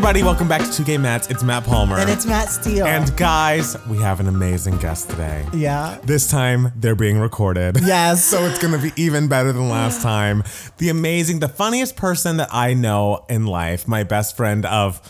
[0.00, 0.22] everybody.
[0.22, 1.28] Welcome back to Two Gay Matts.
[1.28, 1.98] It's Matt Palmer.
[1.98, 2.86] And it's Matt Steele.
[2.86, 5.46] And guys, we have an amazing guest today.
[5.52, 5.98] yeah.
[6.04, 7.76] This time they're being recorded.
[7.82, 8.24] Yes.
[8.30, 10.42] so it's going to be even better than last time.
[10.78, 15.02] The amazing, the funniest person that I know in life, my best friend of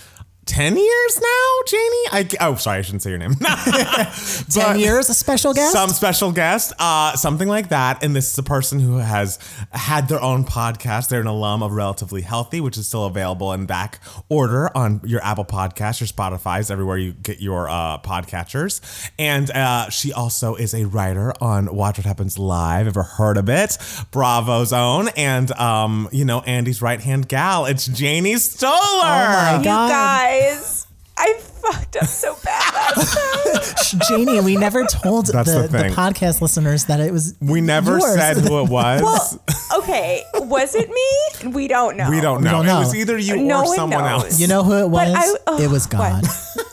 [0.50, 2.04] 10 years now, Janie?
[2.10, 3.34] I, oh, sorry, I shouldn't say your name.
[4.50, 5.72] 10 years, a special guest?
[5.72, 8.02] Some special guest, uh, something like that.
[8.02, 9.38] And this is a person who has
[9.70, 11.08] had their own podcast.
[11.08, 15.22] They're an alum of Relatively Healthy, which is still available in back order on your
[15.22, 18.80] Apple Podcast, your Spotify's, everywhere you get your uh, podcatchers.
[19.20, 22.88] And uh, she also is a writer on Watch What Happens Live.
[22.88, 23.78] Ever heard of it?
[24.10, 25.10] Bravo's own.
[25.10, 27.66] And, um, you know, Andy's right hand gal.
[27.66, 28.70] It's Janie Stolar.
[28.72, 30.39] Oh my You God.
[30.40, 30.86] Guys,
[31.16, 34.00] I fucked up so bad last time.
[34.24, 37.34] Janie, we never told the, the the, podcast listeners that it was.
[37.40, 38.14] We never yours.
[38.14, 39.02] said who it was.
[39.02, 41.50] Well, okay, was it me?
[41.52, 42.08] We don't know.
[42.10, 42.62] we don't know.
[42.62, 44.24] don't It was either you No or someone knows.
[44.24, 44.40] else.
[44.40, 45.14] You know who it was?
[45.14, 46.24] I- ugh, it was God.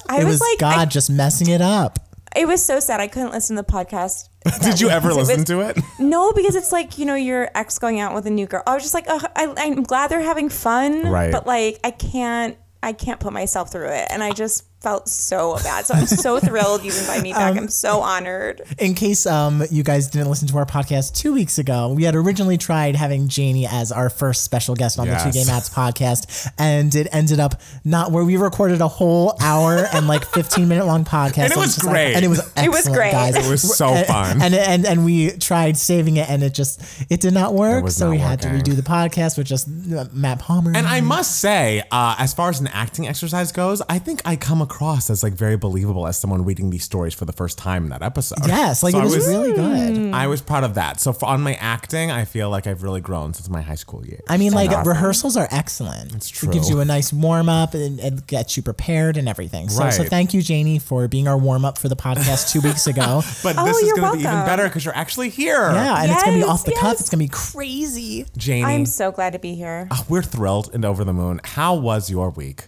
[0.10, 2.00] I it was, was like, God I- just messing it up.
[2.36, 3.02] it was so sad.
[3.02, 4.30] I couldn't listen to the podcast.
[4.62, 5.78] Did you ever listen to it?
[6.00, 8.64] No, because it's like you know your ex going out with a new girl.
[8.66, 11.34] I was just like, oh, I, I'm glad they're having fun, Right.
[11.34, 12.56] But like, I can't,
[12.88, 15.86] I can't put myself through it, and I just felt so bad.
[15.86, 17.58] So I'm so thrilled you invited me back.
[17.58, 18.62] I'm so honored.
[18.78, 22.16] In case um, you guys didn't listen to our podcast two weeks ago, we had
[22.16, 25.24] originally tried having Janie as our first special guest on Yes.
[25.24, 29.36] the Two Gay Matts podcast, and it ended up not where we recorded a whole
[29.42, 31.38] hour and like 15 minute long podcast.
[31.46, 32.16] And it was just like- great.
[32.16, 33.12] and it was excellent, It was great.
[33.12, 33.36] guys.
[33.36, 34.42] It was so fun.
[34.42, 37.90] And, and and we tried saving it, and it just it did not work.
[37.90, 40.72] so not we had to redo the podcast with just uh, Matt Palmer.
[40.76, 44.36] And I must say, uh, as far as an acting exercise goes, I think I
[44.36, 47.84] come across as like very believable as someone reading these stories for the first time
[47.86, 48.40] in that episode.
[48.48, 50.14] yes, like So it I was, really good.
[50.14, 51.00] I was proud of that.
[51.00, 54.06] So for, on my acting, I feel like I've really grown since my high school
[54.06, 54.24] years.
[54.28, 54.88] I mean, like Awesome.
[54.88, 56.14] rehearsals are excellent.
[56.16, 56.50] It's true.
[56.50, 59.70] It gives you a nice warm up and, and gets you prepared and everything.
[59.70, 62.88] So, so thank you, Janie, for being our warm up for the podcast two weeks
[62.88, 63.22] ago.
[63.44, 65.72] But Oh, this is going to be even better because you're actually here.
[65.72, 67.00] Yeah, and it's gonna be off the cuff.
[67.00, 68.26] It's gonna be crazy.
[68.36, 69.88] Janie, I'm so glad to be here.
[69.92, 71.40] oh, we're thrilled and over the moon.
[71.44, 72.66] How was your week?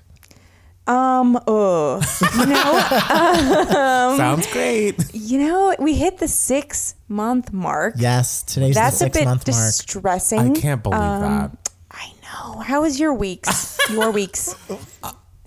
[0.89, 2.01] Um, oh,
[2.39, 4.95] you know, um, Sounds great.
[5.13, 7.93] you know, we hit the six month mark.
[7.97, 9.57] Yes, today's That's the a bit month mark.
[9.67, 10.57] distressing.
[10.57, 11.71] I can't believe um, that.
[11.91, 12.61] I know.
[12.61, 13.77] How was your weeks?
[13.91, 14.55] Your weeks?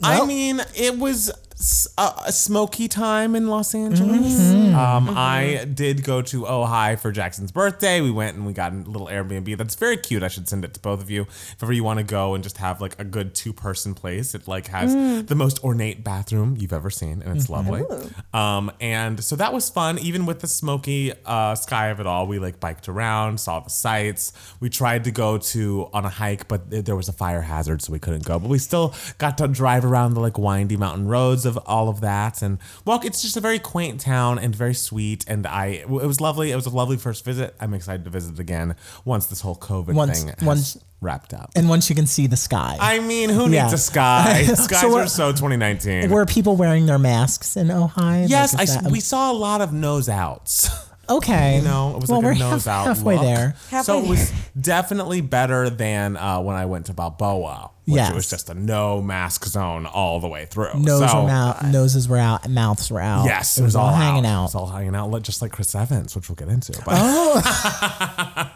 [0.01, 1.33] I mean, it was
[1.63, 4.39] s- a, smoky time in Los Angeles.
[4.41, 4.75] Mm-hmm.
[4.75, 8.01] Um, I did go to Ojai for Jackson's birthday.
[8.01, 9.57] We went and we got a little Airbnb.
[9.57, 10.23] That's very cute.
[10.23, 12.43] I should send it to both of you if ever you want to go and
[12.43, 14.35] just have like a good two person place.
[14.35, 15.27] It like has Mm.
[15.27, 17.71] the most ornate bathroom you've ever seen, and it's Mm-hmm.
[17.71, 18.11] lovely.
[18.35, 19.99] Um, and so that was fun.
[19.99, 23.71] Even with the smoky uh, sky of it all, we like biked around, saw the
[23.71, 24.33] sights.
[24.61, 27.83] We tried to go to on a hike, but th- there was a fire hazard,
[27.83, 28.39] so we couldn't go.
[28.39, 32.01] But we still got to drive around the like windy mountain roads of all of
[32.01, 33.05] that, and walk.
[33.05, 35.25] It's just a very quaint town and very sweet.
[35.29, 36.51] And I, it was lovely.
[36.51, 37.55] It was a lovely first visit.
[37.61, 41.51] I'm excited to visit again once this whole COVID Once- thing has once- wrapped up.
[41.57, 43.63] And once you can see the sky, I mean, who Yeah.
[43.65, 44.45] needs a sky?
[44.55, 46.09] Skies So are we're- so 2019.
[46.11, 48.29] were people wearing their masks in Ojai?
[48.29, 50.71] Yes, Like, is s- that- we saw a lot of nose outs.
[51.11, 51.57] okay.
[51.57, 52.97] You know, it was well, like a nose half, out.
[52.97, 53.25] halfway look.
[53.25, 53.83] there.
[53.83, 58.11] So it was definitely better than uh, when I went to Balboa, which Yes.
[58.11, 60.75] it was just a no mask zone all the way through.
[60.79, 63.25] Nose so, were out, noses were out, mouths were out.
[63.25, 64.43] Yes, it was, all hanging It out.
[64.45, 66.73] was all hanging out, just like Chris Evans, which we'll get into.
[66.85, 68.49] But Oh.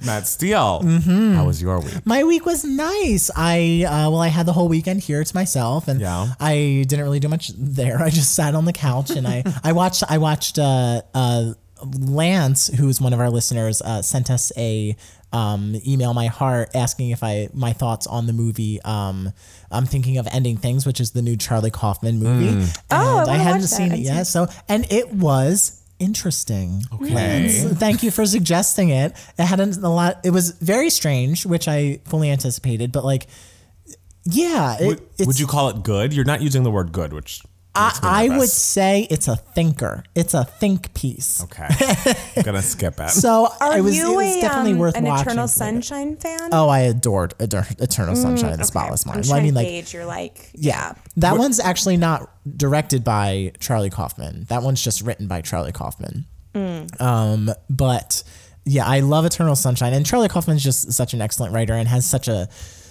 [0.04, 1.34] Matt Steele, Mm-hmm.
[1.34, 2.04] how was your week?
[2.06, 3.30] My week was nice.
[3.36, 6.28] I uh, well, I had the whole weekend here to myself, and Yeah.
[6.40, 8.00] I didn't really do much there.
[8.02, 11.52] I just sat on the couch and I I watched I watched uh, uh,
[11.98, 14.96] Lance, who's one of our listeners, uh, sent us a
[15.32, 18.80] um, email my heart asking if I my thoughts on the movie.
[18.82, 19.32] Um,
[19.70, 22.48] I'm thinking of ending things, which is the new Charlie Kaufman movie.
[22.48, 24.24] And Oh, I wanna hadn't watch seen I it yet.
[24.24, 26.82] So and it was interesting.
[26.94, 27.48] Okay.
[27.48, 29.12] So thank you for suggesting it.
[29.38, 30.20] It hadn't a lot.
[30.24, 32.90] It was very strange, which I fully anticipated.
[32.90, 33.26] But like,
[34.24, 36.12] yeah, it, Would, would you call it good?
[36.12, 39.36] You're not using the word good, which makes me I, I would say it's a
[39.36, 40.02] thinker.
[40.16, 41.42] It's a think piece.
[41.44, 41.68] Okay,
[42.36, 43.10] I'm gonna skip it.
[43.10, 45.26] So Are it was, you it was a, definitely um, worth an watching.
[45.28, 45.46] Eternal.
[45.48, 46.48] Sunshine fan?
[46.52, 48.68] Oh, I adored Ador- Eternal Sunshine of the Okay.
[48.70, 49.24] Spotless I'm Mind.
[49.28, 50.50] trying I mean, to like, gauge your like.
[50.54, 54.46] yeah, that one's actually not directed by Charlie Kaufman.
[54.48, 56.26] That one's just written by Charlie Kaufman.
[56.98, 58.22] Um, but
[58.64, 62.04] yeah, I love Eternal Sunshine, and Charlie Kaufman's just such an excellent writer and has
[62.04, 62.48] such a,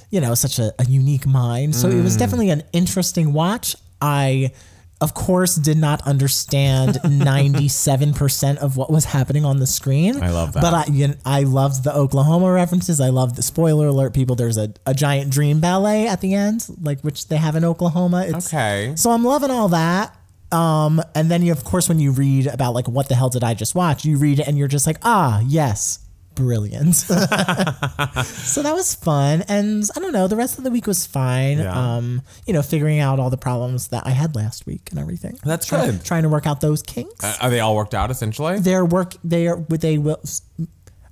[0.10, 1.76] you know, such a, a unique mind.
[1.76, 3.76] So it was definitely an interesting watch.
[4.02, 4.52] I
[5.02, 10.22] of course, did not understand 97% of what was happening on the screen.
[10.22, 10.62] I love that.
[10.62, 13.00] But I, you know, I loved the Oklahoma references.
[13.00, 14.36] I love the spoiler alert, people.
[14.36, 18.26] There's a, a giant dream ballet at the end, like which they have in Oklahoma.
[18.28, 18.94] It's, Okay.
[18.96, 20.16] So I'm loving all that.
[20.52, 23.44] Um, and then you, of course, when you read about like what the hell did
[23.44, 26.00] I just watch, you read it and you're just like, ah, yes,
[26.40, 26.96] brilliant.
[26.96, 31.60] so that was fun, and I don't know, the rest of the week was fine.
[31.60, 31.96] Yeah.
[31.98, 35.38] Um, you know, figuring out all the problems that I had last week and everything.
[35.44, 36.04] That's Try- good.
[36.04, 37.24] Trying to work out those kinks.
[37.24, 38.60] Uh, Are they all worked out essentially?
[38.60, 40.22] Their work, they are, with they will.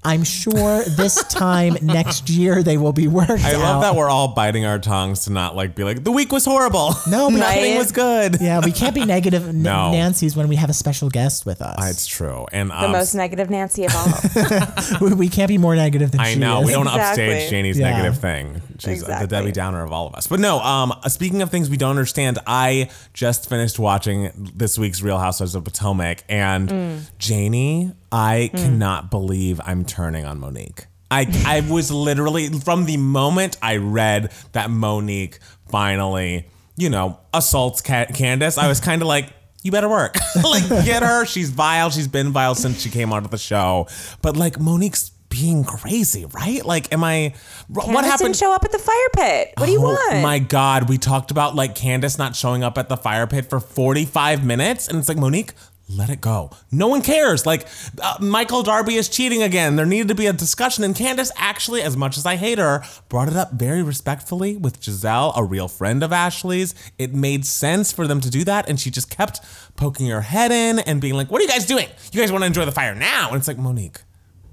[0.04, 3.60] I'm sure this time next year they will be worked I out.
[3.60, 6.46] love that we're all biting our tongues to not like be like the week was
[6.46, 6.94] horrible.
[7.10, 7.78] No, but nothing Right.
[7.78, 8.38] was good.
[8.42, 9.92] Yeah, we can't be negative N- No.
[9.92, 11.90] Nancy's when we have a special guest with us.
[11.90, 15.00] It's true, and The um, most negative Nancy of all.
[15.02, 16.68] we, we can't be more negative than I she know is.
[16.68, 17.26] we don't Exactly.
[17.34, 17.90] upstage Janie's Yeah.
[17.92, 18.62] negative thing.
[18.80, 19.28] She's the Exactly.
[19.28, 20.28] Debbie Downer of all of us.
[20.28, 25.02] But no, um, speaking of things we don't understand, I just finished watching this week's
[25.02, 27.00] Real Housewives of Potomac, and Mm.
[27.18, 28.58] Janie, I hmm.
[28.58, 30.86] cannot believe I'm turning on Monique.
[31.10, 35.40] I I was literally from the moment I read that Monique
[35.70, 39.34] finally, you know, assaults Ca- Candace, I was kind of like.
[39.64, 40.16] You better work.
[40.44, 41.26] like, get her.
[41.26, 41.90] She's vile.
[41.90, 43.88] She's been vile since she came onto the show.
[44.22, 46.66] But like, Monique's being crazy, right?
[46.66, 47.34] Like, am I?
[47.68, 48.28] what Candace happened?
[48.28, 49.54] didn't show up at the fire pit.
[49.58, 50.22] What do you Oh want?
[50.22, 53.60] My God, we talked about like Candace not showing up at the fire pit for
[53.60, 55.54] 45 minutes, and it's like Monique.
[55.90, 56.52] Let it go.
[56.70, 57.46] No one cares.
[57.46, 57.66] Like,
[58.02, 59.78] uh, Michael Darby is cheating again.
[59.78, 60.84] There needed to be a discussion.
[60.84, 64.82] And Candace, actually, as much as I hate her, brought it up very respectfully with
[64.82, 66.76] Gizelle, a real friend of Ashley's.
[66.98, 68.68] It made sense for them to do that.
[68.68, 69.40] And she just kept
[69.78, 71.88] poking her head in and being like, What are you guys doing?
[72.12, 73.30] You guys want to enjoy the fire now?
[73.30, 74.02] And it's like, Monique,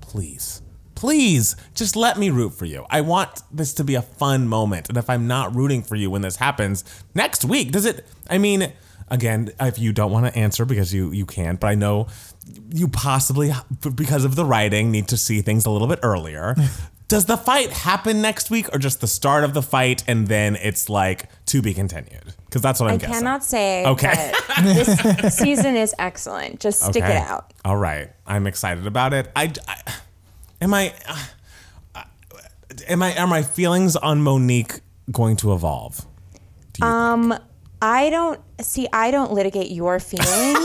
[0.01, 0.63] please,
[0.95, 2.87] please just let me root for you.
[2.91, 4.89] I want this to be a fun moment.
[4.89, 8.39] And if I'm not rooting for you when this happens next week, does it, I
[8.39, 8.73] mean,
[9.15, 12.09] again, if you don't want to answer because you, you can't, but I know
[12.75, 13.53] you possibly,
[13.95, 16.55] because of the writing, need to see things a little bit earlier.
[17.09, 20.57] Does the fight happen next week or just the start of the fight and then
[20.57, 22.35] it's like to be continued?
[22.47, 23.15] Because that's what I'm I guessing.
[23.15, 23.85] cannot say.
[23.87, 24.33] Okay.
[24.63, 26.61] this season is excellent.
[26.61, 27.17] Just stick Okay.
[27.17, 27.53] it out.
[27.65, 29.31] All right, I'm excited about it.
[29.37, 29.93] I, I
[30.63, 30.95] am I,
[31.95, 32.03] uh,
[32.89, 34.81] am I are my feelings on Monique
[35.13, 36.05] going to evolve?
[36.73, 37.35] Do you Um,
[37.87, 38.89] I don't see.
[38.93, 40.57] I don't litigate your feelings.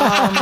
[0.00, 0.34] um,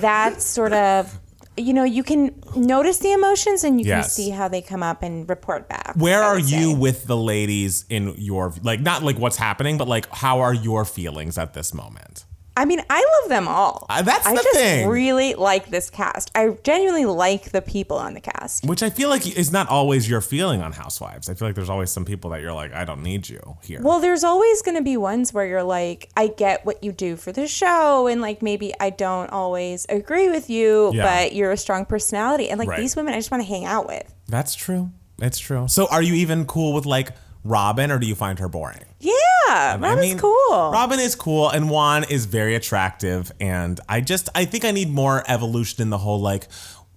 [0.00, 1.18] that's sort of,
[1.56, 4.16] you know, you can notice the emotions and you Yes.
[4.16, 5.94] can see how they come up and report back.
[5.96, 10.08] Where are you with the ladies in your like not like what's happening, but like
[10.10, 12.24] how are your feelings at this moment?
[12.58, 13.86] I mean, I love them all.
[13.88, 14.88] Uh, that's I the just thing.
[14.88, 16.30] really like this cast.
[16.34, 18.66] I genuinely like the people on the cast.
[18.66, 21.30] Which I feel like is not always your feeling on Housewives.
[21.30, 23.80] I feel like there's always some people that you're like, I don't need you here.
[23.80, 27.14] Well, there's always going to be ones where you're like, I get what you do
[27.16, 31.04] for the show, and like maybe I don't always agree with you, Yeah.
[31.04, 32.50] but you're a strong personality.
[32.50, 32.80] And like Right.
[32.80, 34.12] these women, I just want to hang out with.
[34.28, 34.90] That's true.
[35.16, 35.68] That's true.
[35.68, 37.10] So are you even cool with like
[37.44, 38.84] Robin or do you find her boring?
[39.00, 39.12] Yeah,
[39.48, 40.70] I Robin's mean, cool.
[40.72, 43.30] Robin is cool, and Juan is very attractive.
[43.40, 46.48] And I just, I think I need more evolution in the whole like,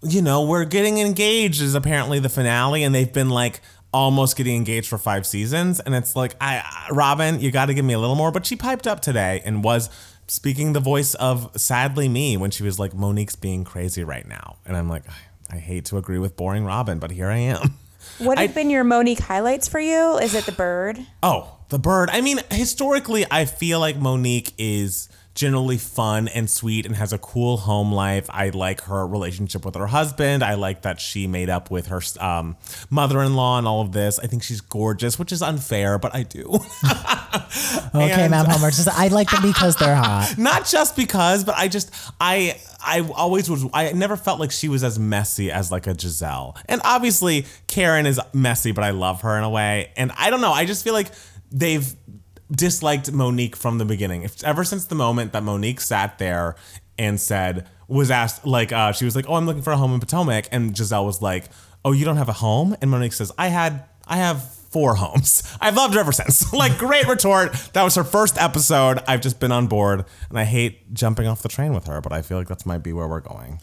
[0.04, 3.62] you know, we're getting engaged is apparently the finale, and they've been like
[3.94, 7.74] almost getting engaged for five seasons, and it's like, I, I- Robin, you got to
[7.74, 8.32] give me a little more.
[8.32, 9.90] But she piped up today and was
[10.28, 14.58] speaking the voice of sadly me when she was like, Monique's being crazy right now,
[14.66, 15.04] and I'm like,
[15.52, 17.76] I hate to agree with boring Robin, but here I am.
[18.20, 20.18] what have I- been your Monique highlights for you?
[20.18, 21.00] Is it the bird?
[21.24, 22.10] Oh, the bird.
[22.12, 25.08] I mean, historically, I feel like Monique is
[25.42, 28.28] generally fun and sweet and has a cool home life.
[28.30, 30.44] I like her relationship with her husband.
[30.44, 32.58] I like that she made up with her um,
[32.92, 34.20] mother-in-law and all of this.
[34.20, 36.60] I think she's gorgeous, which is unfair, but I do.
[37.94, 38.72] Okay, Ma'am Homer.
[38.72, 40.36] Just, I like them because they're hot.
[40.38, 44.70] Not just because, but I just I I always was I never felt like she
[44.70, 46.58] was as messy as like a Gizelle.
[46.68, 49.92] And obviously Karen is messy, but I love her in a way.
[49.98, 51.08] And I don't know, I just feel like
[51.52, 51.94] they've
[52.52, 54.24] disliked Monique from the beginning.
[54.24, 56.56] If, ever since the moment that Monique sat there
[56.98, 59.94] and said was asked like uh, she was like, "Oh, I'm looking for a home
[59.94, 61.46] in Potomac," and Gizelle was like,
[61.84, 65.44] "Oh, you don't have a home?" And Monique says, "I had I have four homes.
[65.60, 66.52] I've loved her ever since.
[66.54, 67.54] like, great retort.
[67.74, 69.00] That was her first episode.
[69.08, 72.12] I've just been on board, and I hate jumping off the train with her, but
[72.12, 73.60] I feel like that might be where we're going.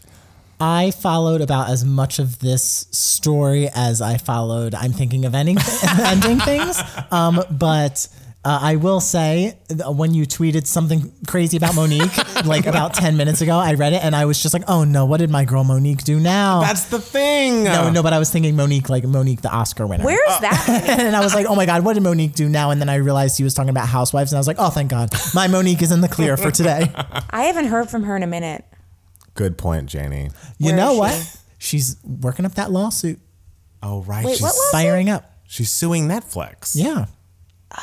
[0.61, 4.75] I followed about as much of this story as I followed.
[4.75, 5.57] I'm thinking of ending
[5.99, 6.81] ending things,
[7.11, 8.07] um, but
[8.49, 13.41] Uh, I will say when you tweeted something crazy about Monique, like about ten minutes
[13.41, 15.63] ago, I read it and I was just like, "Oh no, what did my girl
[15.63, 17.63] Monique do now?" That's the thing.
[17.65, 20.03] no, no, but I was thinking Monique, like Monique, the Oscar winner.
[20.03, 20.65] Where is that?
[20.99, 22.95] and I was like, "Oh my god, what did Monique do now?" And then I
[22.95, 25.83] realized he was talking about housewives, and I was like, "Oh, thank God, my Monique
[25.83, 26.91] is in the clear for today."
[27.29, 28.65] I haven't heard from her in a minute.
[29.35, 30.31] Good point, Janie.
[30.57, 31.13] You Where know what?
[31.59, 31.77] she?
[31.77, 33.19] She's working up that lawsuit,
[33.83, 35.31] Oh right, Wait, she's, what was- firing up.
[35.47, 36.71] she's suing Netflix.
[36.73, 37.05] Yeah.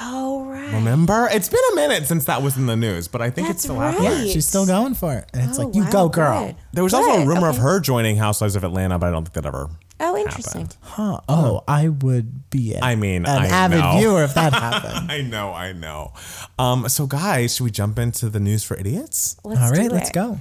[0.01, 0.75] Oh right.
[0.75, 1.29] Remember?
[1.31, 3.77] It's been a minute since that was in the news, but I think it's still
[3.77, 3.95] right.
[3.95, 4.27] happening.
[4.27, 5.29] Yeah, she's still going for it.
[5.33, 6.47] And it's Oh, like, you wow, go, girl.
[6.47, 6.57] good.
[6.73, 9.23] There was also a Good, rumor of her joining Housewives of Atlanta, but I don't
[9.25, 10.63] think that ever Oh, interesting.
[10.63, 10.77] happened.
[10.83, 11.21] Huh.
[11.29, 13.97] Oh, I would be an, I mean, an I avid know.
[13.97, 15.11] viewer if that happened.
[15.11, 16.13] I know, I know.
[16.59, 19.37] Um, so guys, should we jump into the news for idiots?
[19.45, 20.15] Let's All right, do let's it.
[20.15, 20.41] go.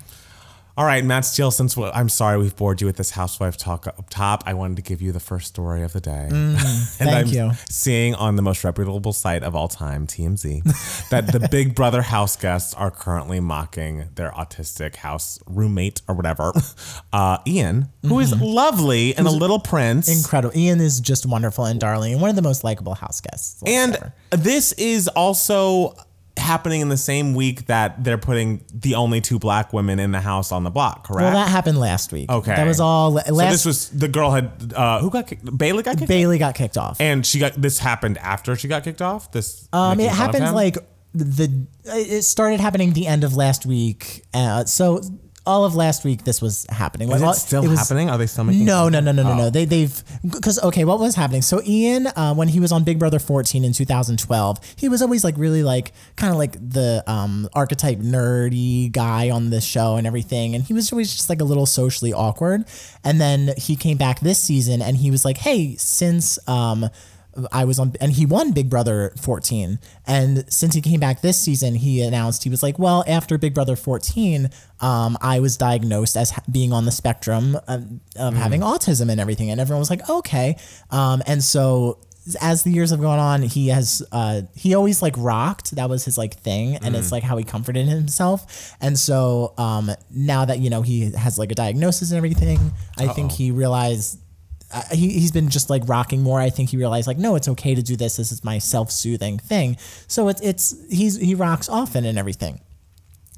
[0.77, 4.09] All right, Matt Steele, since I'm sorry we've bored you with this housewife talk up
[4.09, 6.27] top, I wanted to give you the first story of the day.
[6.31, 7.51] and thank I'm you.
[7.69, 12.35] seeing on the most reputable site of all time, TMZ, that the Big Brother house
[12.35, 16.51] guests are currently mocking their autistic house roommate or whatever,
[17.13, 20.09] uh, Ian, who is lovely and a little prince.
[20.09, 20.57] Incredible.
[20.57, 23.63] Ian is just wonderful and darling and one of the most likable house guests.
[23.65, 24.13] And ever.
[24.31, 25.95] this is also
[26.37, 30.19] happening in the same week that they're putting the only two black women in the
[30.19, 31.23] house on the block, correct?
[31.23, 32.29] well, that happened last week.
[32.29, 32.55] Okay.
[32.55, 35.57] That was all la- so this was the girl had uh, who got kicked?
[35.57, 36.99] Bailey got kicked, Bailey got kicked off.
[36.99, 39.31] and she got this happened after she got kicked off.
[39.31, 40.77] This Um, it happened like
[41.13, 44.23] the it started happening the end of last week.
[44.33, 45.01] Uh, so
[45.45, 47.11] all of last week this was happening.
[47.11, 48.09] Is Like, it still was- happening?
[48.09, 48.65] Are they still making?
[48.65, 49.37] No, no, no, no, no, Oh.
[49.37, 49.49] no.
[49.49, 51.41] They they've because okay, what was happening?
[51.41, 55.23] So Ian, uh, when he was on Big Brother 14 in 2012, he was always
[55.23, 60.07] like really like kind of like the um, archetype nerdy guy on the show and
[60.07, 62.65] everything, and he was always just like a little socially awkward.
[63.03, 66.89] And then he came back this season, and he was like, "Hey, since." Um,
[67.51, 69.79] I was on, and he won Big Brother 14.
[70.07, 73.53] And since he came back this season, he announced he was like, "Well, after Big
[73.53, 74.49] Brother 14,
[74.81, 79.19] um, I was diagnosed as ha- being on the spectrum of, of having autism and
[79.19, 80.55] everything." And everyone was like, "Okay."
[80.91, 81.99] Um, and so
[82.41, 85.75] as the years have gone on, he has uh, he always like rocked.
[85.75, 88.73] That was his like thing, and it's like how he comforted himself.
[88.81, 93.07] And so um, now that you know he has like a diagnosis and everything, I
[93.09, 94.19] think he realized
[94.75, 96.39] uh, he, he's been just like rocking more.
[96.39, 98.17] I think he realized like, no, it's okay to do this.
[98.17, 99.77] This is my self-soothing thing.
[100.07, 102.59] So it's, it's, he's, he rocks often and everything.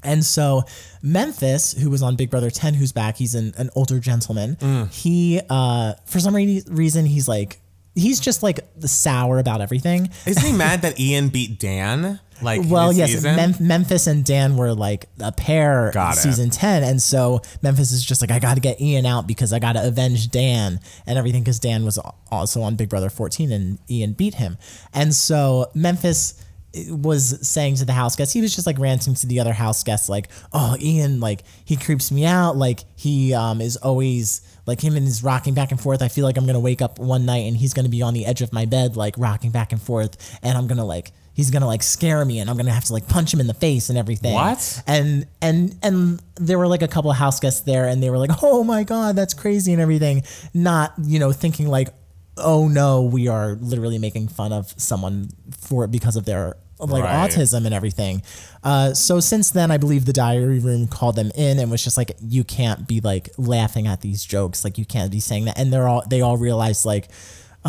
[0.02, 0.62] And so
[1.02, 4.56] Memphis, who was on Big Brother 10, who's back, he's an, an older gentleman.
[4.90, 7.60] He, uh, for some re- reason, he's like,
[7.94, 10.10] he's just like the sour about everything.
[10.26, 12.20] Isn't he mad that Ian beat Dan?
[12.40, 13.22] Like Well, yes.
[13.22, 16.20] Mem- Memphis and Dan were like a pair Got it.
[16.20, 16.82] season 10.
[16.82, 19.72] And so Memphis is just like, I got to get Ian out because I got
[19.72, 21.98] to avenge Dan and everything because Dan was
[22.30, 24.56] also on Big Brother 14 and Ian beat him.
[24.94, 26.42] And so Memphis
[26.90, 29.82] was saying to the house guests, he was just like ranting to the other house
[29.82, 32.56] guests, like, oh, Ian, like, he creeps me out.
[32.56, 36.02] Like, he um, is always like him and his rocking back and forth.
[36.02, 38.02] I feel like I'm going to wake up one night and he's going to be
[38.02, 40.38] on the edge of my bed, like, rocking back and forth.
[40.42, 42.92] And I'm going to, like, he's gonna like scare me and I'm gonna have to
[42.92, 44.34] like punch him in the face and everything.
[44.34, 44.82] What?
[44.88, 48.18] And and and there were like a couple of house guests there and they were
[48.18, 50.24] like, oh my god, that's crazy and everything.
[50.52, 51.90] Not you know thinking like,
[52.36, 57.04] oh no, we are literally making fun of someone for it because of their like
[57.04, 57.30] Right.
[57.30, 58.22] autism and everything.
[58.64, 61.96] Uh, so since then, I believe the diary room called them in and was just
[61.96, 65.58] like, you can't be like laughing at these jokes, like you can't be saying that.
[65.58, 67.08] And they're all they all realized like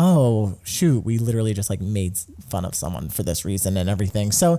[0.00, 2.16] oh shoot we literally just like made
[2.48, 4.32] fun of someone for this reason and everything.
[4.32, 4.58] So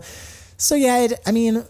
[0.57, 1.65] so yeah it, i mean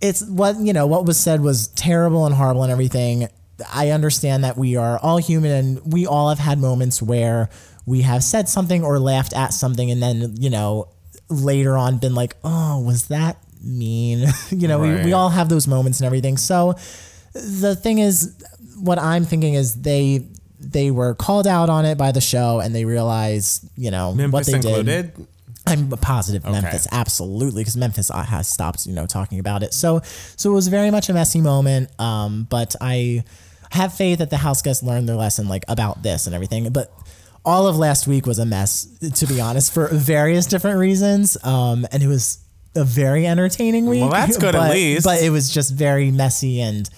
[0.00, 3.28] it's what you know what was said was terrible and horrible and everything.
[3.72, 7.48] I understand that we are all human and we all have had moments where
[7.86, 10.88] we have said something or laughed at something and then you know
[11.30, 14.26] later on been like oh was that mean?
[14.50, 16.36] You know we, we all have those moments and everything.
[16.36, 16.74] So
[17.34, 18.34] the thing is
[18.82, 20.26] what i'm thinking is they
[20.62, 24.16] they were called out on it by the show and they realized you know what
[24.16, 25.12] Memphis they did.
[25.66, 29.72] I'm positive Memphis, absolutely, because Memphis uh, has stopped, you know, talking about it.
[29.72, 30.00] So,
[30.36, 31.88] so it was very much a messy moment.
[32.00, 33.22] Um, but I
[33.70, 36.72] have faith that the house guests learned their lesson, like about this and everything.
[36.72, 36.92] But
[37.44, 41.42] all of last week was a mess, to be honest, for various different reasons.
[41.44, 42.38] Um, and it was
[42.74, 44.00] a very entertaining week.
[44.00, 45.04] Well, that's good at but, least.
[45.04, 46.88] But it was just very messy, and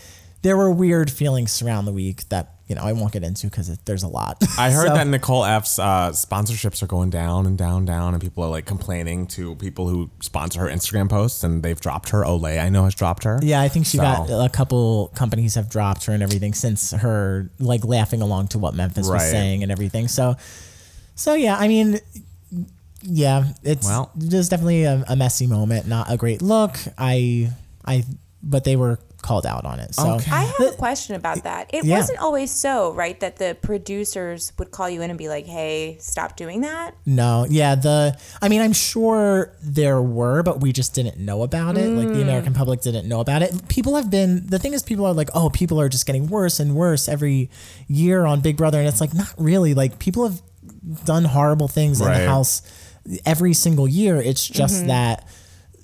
[0.43, 3.69] there were weird feelings around the week that you know I won't get into because
[3.85, 4.43] there's a lot.
[4.59, 8.23] I heard So- that Nicole F's uh, sponsorships are going down and down, down, and
[8.23, 12.23] people are like complaining to people who sponsor her Instagram posts, and they've dropped her.
[12.23, 13.39] Olay, I know, has dropped her.
[13.43, 16.93] Yeah, I think she So- got a couple companies have dropped her and everything since
[16.93, 20.09] her like laughing along to what Memphis was saying and everything.
[20.09, 20.37] So,
[21.15, 22.01] so yeah, I mean,
[23.03, 24.11] yeah, it's Well.
[24.17, 25.87] just definitely a, a messy moment.
[25.87, 26.77] Not a great look.
[26.97, 27.51] I,
[27.85, 28.05] I,
[28.43, 29.95] but they were called out on it.
[29.95, 30.31] So Okay.
[30.31, 31.71] I have a question about that.
[31.73, 31.97] It Yeah.
[31.97, 33.19] wasn't always so, right?
[33.21, 37.47] That the producers would call you in and be like, "Hey, stop doing that." no,
[37.49, 38.17] yeah, the.
[38.43, 41.89] I mean, I'm sure there were, but we just didn't know about it.
[41.89, 42.23] Like the mm.
[42.23, 43.69] American public didn't know about it.
[43.69, 44.47] People have been.
[44.47, 47.51] The thing is, people are like, oh, people are just getting worse and worse every
[47.89, 49.73] year on Big Brother, and it's like not really.
[49.73, 50.43] Like people have
[51.05, 52.61] done horrible things in the house
[53.25, 54.17] every single year.
[54.17, 54.89] It's just mm-hmm.
[54.89, 55.27] that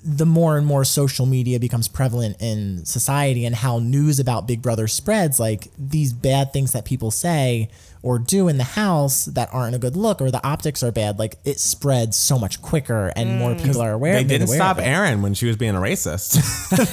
[0.03, 4.61] the more and more social media becomes prevalent in society and how news about Big
[4.61, 7.69] Brother spreads, like these bad things that people say
[8.03, 11.19] or do in the house that aren't a good look or the optics are bad,
[11.19, 13.37] like it spreads so much quicker and mm.
[13.37, 14.13] more people are aware.
[14.13, 14.77] They made didn't aware stop.
[14.79, 16.37] Erin when she was being a racist.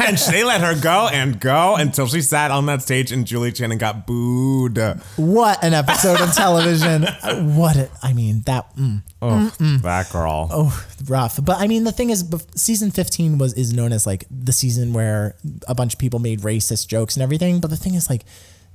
[0.06, 3.52] and they let her go and go until she sat on that stage and Julie
[3.52, 4.78] Channing got booed.
[5.16, 7.02] What an episode of television!
[7.56, 8.74] what a, I mean that.
[8.76, 8.88] Mm.
[8.88, 9.82] mm oh, mm.
[9.82, 10.48] that girl.
[10.52, 11.42] Oh, rough.
[11.42, 14.92] But I mean, the thing is, season 15 was is known as like the season
[14.92, 15.36] where
[15.66, 17.60] a bunch of people made racist jokes and everything.
[17.60, 18.24] But the thing is, like,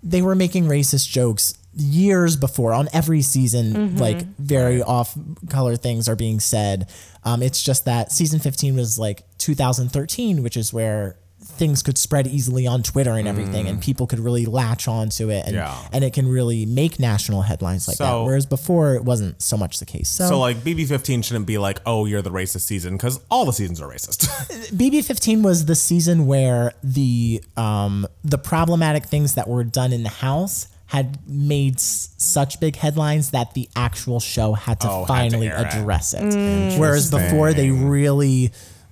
[0.01, 3.97] they were making racist jokes years before on every season.
[3.97, 5.17] Like, very off
[5.49, 6.89] color things are being said.
[7.23, 12.25] Um, it's just that season 15 was like 2013, which is where things could spread
[12.25, 15.75] easily on Twitter and everything, and people could really latch onto it, and Yeah.
[15.91, 18.13] and it can really make national headlines like that.
[18.23, 20.07] Whereas before, it wasn't so much the case.
[20.09, 23.81] So like BB15 shouldn't be like, oh, you're the racist season because all the seasons
[23.81, 24.25] are racist.
[24.75, 30.09] BB15 was the season where the um, the problematic things that were done in the
[30.09, 35.07] house had made s- such big headlines that the actual show had to Oh, had
[35.07, 35.73] to finally air it.
[35.73, 36.79] address it.
[36.79, 38.51] Whereas before they really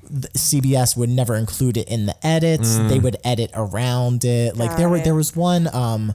[0.10, 2.75] th- CBS would never include it in the edits.
[2.89, 4.58] They would edit around it.
[4.58, 5.03] Like there were it.
[5.03, 6.13] there was one um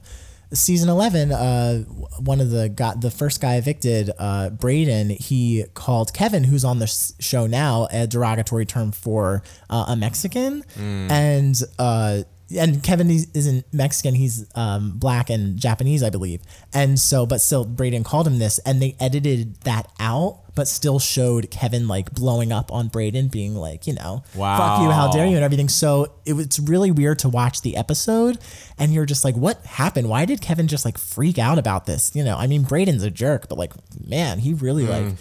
[0.53, 1.79] season 11 uh
[2.23, 6.79] one of the got the first guy evicted uh Braden he called Kevin who's on
[6.79, 12.21] the s- show now a derogatory term for uh, a Mexican and uh
[12.55, 16.41] and Kevin is- isn't Mexican he's um black and Japanese I believe
[16.73, 20.97] and so but still Braden called him this and they edited that out but still
[20.97, 24.57] showed Kevin like blowing up on Braden being like you know wow.
[24.57, 25.69] fuck you how dare you and everything.
[25.69, 28.39] So it was it's really weird to watch the episode
[28.79, 30.09] and you're just like, what happened?
[30.09, 32.15] Why did Kevin just like freak out about this?
[32.15, 33.73] You know, I mean, Braden's a jerk, but like,
[34.07, 35.13] man, he really like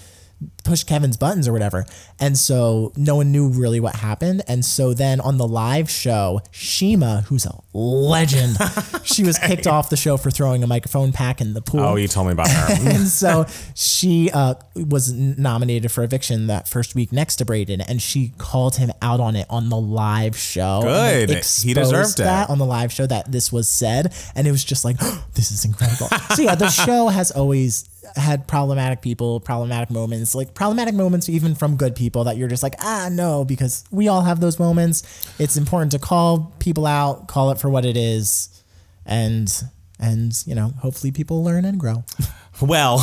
[0.65, 1.87] push Kevin's buttons or whatever.
[2.21, 4.43] And so no one knew really what happened.
[4.49, 8.59] And so then on the live show, Chima, who's a legend,
[9.05, 11.81] she was kicked off the show for throwing a microphone pack in the pool.
[11.81, 12.67] Oh, you told me about her.
[12.91, 18.03] and so she uh, was nominated for eviction that first week next to Braden, and
[18.03, 20.81] she called him out on it on the live show.
[20.83, 21.31] Good.
[21.31, 22.25] He deserved it.
[22.25, 24.99] that on the live show that this was said, and it was just like,
[25.35, 26.09] this is incredible.
[26.35, 31.55] so yeah, the show has always had problematic people, problematic moments, like problematic moments even
[31.55, 35.03] from good people that you're just like, ah, no, because we all have those moments.
[35.39, 38.63] It's important to call people out, call it for what it is,
[39.05, 39.53] and
[39.99, 42.05] and you know, hopefully people learn and grow.
[42.61, 42.97] Well,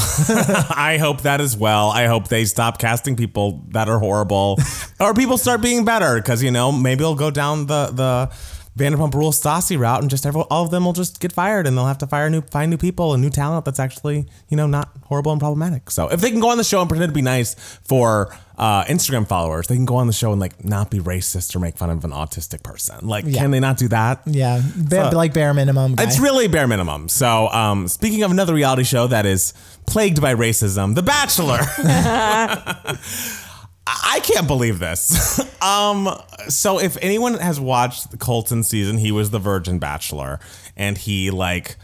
[0.75, 1.89] I hope that as well.
[1.89, 4.57] I hope they stop casting people that are horrible,
[4.99, 6.15] or people start being better.
[6.15, 8.31] Because you know, maybe they'll go down the the
[8.77, 11.77] Vanderpump Rules Stassi route, and just every, all of them will just get fired, and
[11.77, 14.65] they'll have to fire new find new people and new talent that's actually you know
[14.67, 15.91] not horrible and problematic.
[15.91, 17.53] So if they can go on the show and pretend to be nice
[17.85, 21.55] for uh, Instagram followers, they can go on the show and like not be racist
[21.55, 23.07] or make fun of an autistic person.
[23.07, 23.41] Like, Yeah.
[23.41, 24.21] can they not do that?
[24.25, 25.93] Yeah, ba- So- like bare minimum.
[25.95, 26.03] Guy.
[26.03, 27.09] It's really bare minimum.
[27.09, 29.53] So, um, speaking of another reality show that is
[29.85, 31.59] plagued by racism, The Bachelor.
[33.85, 35.39] I can't believe this.
[35.61, 36.09] um,
[36.47, 40.39] so, if anyone has watched Colton season, he was the Virgin Bachelor,
[40.77, 41.77] and he like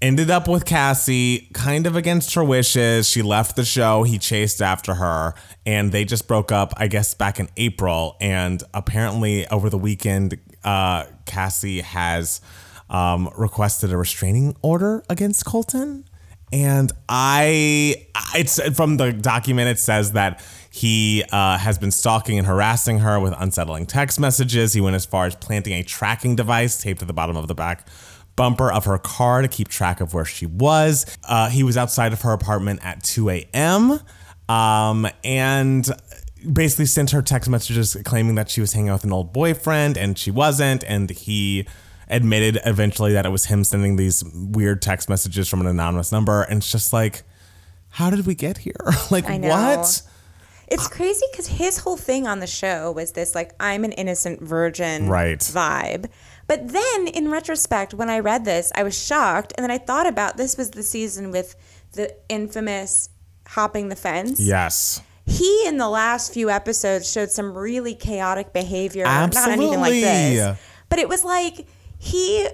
[0.00, 3.08] ended up with Cassie, kind of against her wishes.
[3.08, 4.02] She left the show.
[4.02, 5.34] He chased after her,
[5.64, 6.74] and they just broke up.
[6.76, 12.40] I guess back in April, and apparently over the weekend, uh, Cassie has
[12.90, 16.04] um, requested a restraining order against Colton.
[16.50, 20.42] And I, it's from the document, it says that
[20.78, 24.72] he uh, has been stalking and harassing her with unsettling text messages.
[24.72, 27.54] He went as far as planting a tracking device taped to the bottom of the
[27.54, 27.88] back
[28.36, 31.04] bumper of her car to keep track of where she was.
[31.24, 33.98] Uh, he was outside of her apartment at 2 a.m.
[34.48, 35.90] Um, and
[36.52, 39.98] basically sent her text messages claiming that she was hanging out with an old boyfriend
[39.98, 40.84] and she wasn't.
[40.84, 41.66] And he
[42.06, 46.42] admitted eventually that it was him sending these weird text messages from an anonymous number.
[46.42, 47.24] And it's just like,
[47.88, 48.76] how did we get here?
[49.10, 49.48] like, I know.
[49.48, 50.02] what?
[50.70, 54.42] It's crazy because his whole thing on the show was this like I'm an innocent
[54.42, 55.38] virgin Right.
[55.38, 56.10] vibe.
[56.46, 60.06] But then in retrospect, when I read this, I was shocked, and then I thought
[60.06, 61.54] about this was the season with
[61.92, 63.10] the infamous
[63.48, 64.38] hopping the fence.
[64.40, 65.00] Yes.
[65.26, 69.04] he in the last few episodes showed some really chaotic behavior.
[69.04, 70.58] Not anything like this.
[70.88, 71.66] But it was like
[71.98, 72.48] he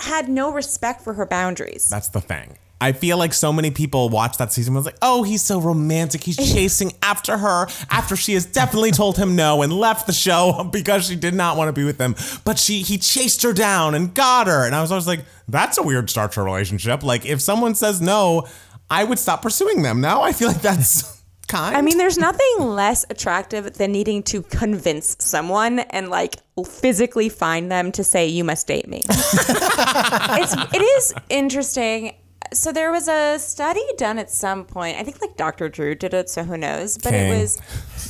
[0.00, 1.88] had no respect for her boundaries.
[1.90, 2.56] That's the thing.
[2.82, 5.60] I feel like so many people watch that season and was like, oh, he's so
[5.60, 6.24] romantic.
[6.24, 10.68] He's chasing after her after she has definitely told him no and left the show
[10.72, 12.16] because she did not want to be with him.
[12.44, 14.66] But she he chased her down and got her.
[14.66, 17.04] And I was always like, that's a weird start to a relationship.
[17.04, 18.48] Like if someone says no,
[18.90, 20.00] I would stop pursuing them.
[20.00, 21.76] Now I feel like that's kind.
[21.76, 26.34] I mean, there's nothing less attractive than needing to convince someone and like
[26.66, 29.04] physically find them to say you must date me.
[29.08, 32.16] it's it is interesting.
[32.52, 34.98] So there was a study done at some point.
[34.98, 35.68] I think like Dr.
[35.68, 36.98] Drew did it, so who knows?
[36.98, 37.30] But King.
[37.32, 37.58] it was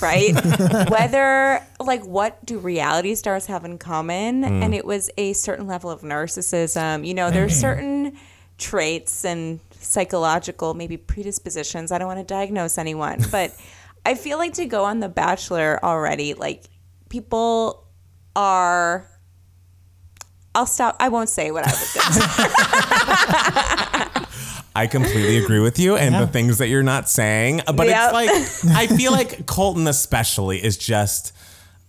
[0.00, 0.34] right
[0.90, 4.42] whether like what do reality stars have in common?
[4.42, 4.62] Mm.
[4.62, 7.06] And it was a certain level of narcissism.
[7.06, 7.60] You know, there's mm-hmm.
[7.60, 8.18] certain
[8.58, 11.90] traits and psychological maybe predispositions.
[11.92, 13.54] I don't want to diagnose anyone, but
[14.04, 16.64] I feel like to go on The Bachelor already, like
[17.08, 17.86] people
[18.36, 19.08] are.
[20.54, 20.96] I'll stop.
[21.00, 22.48] I won't say what I was going to say.
[24.74, 27.60] I completely agree with you and the things that you're not saying.
[27.66, 28.12] But Yep.
[28.14, 31.32] it's like, I feel like Colton, especially, is just.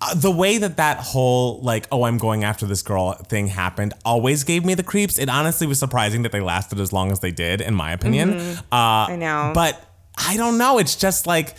[0.02, 3.93] Uh, the way that that whole like oh I'm going after this girl thing happened
[4.04, 5.17] always gave me the creeps.
[5.17, 8.34] It honestly was surprising that they lasted as long as they did, in my opinion.
[8.38, 9.54] Uh, I know.
[9.56, 9.82] but
[10.17, 10.78] I don't know.
[10.78, 11.56] It's just like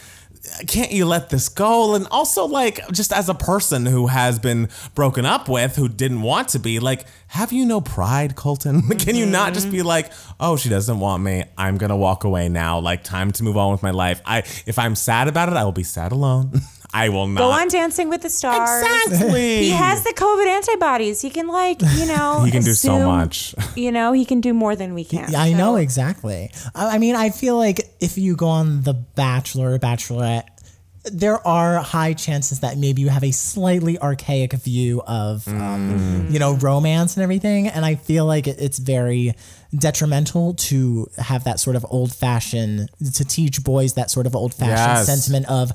[0.66, 1.94] can't you let this go?
[1.94, 6.22] And also, like, just as a person who has been broken up with, who didn't
[6.22, 8.82] want to be, like, have you no pride, Colton?
[8.98, 9.86] Can you not just be mm-hmm.
[9.86, 11.44] like, oh, she doesn't want me.
[11.58, 12.78] I'm gonna walk away now.
[12.78, 14.20] Like, time to move on with my life.
[14.24, 16.60] I, if I'm sad about it, I will be sad alone.
[16.94, 17.40] I will not.
[17.40, 18.84] Go on Dancing with the Stars.
[19.08, 19.64] Exactly.
[19.64, 21.20] He has the COVID antibodies.
[21.20, 22.40] He can like you know.
[22.44, 23.54] He can do so much.
[23.74, 25.32] You know, he can do more than we can.
[25.32, 26.52] Yeah, I know exactly.
[26.76, 30.44] I, I mean, I feel like if you go on The Bachelor or Bachelorette,
[31.04, 36.38] there are high chances that maybe you have a slightly archaic view of, um, you
[36.38, 37.66] know, romance and everything.
[37.66, 39.34] And I feel like it, it's very
[39.76, 44.54] detrimental to have that sort of old fashioned, to teach boys that sort of old
[44.54, 45.06] fashioned Yes.
[45.06, 45.72] sentiment of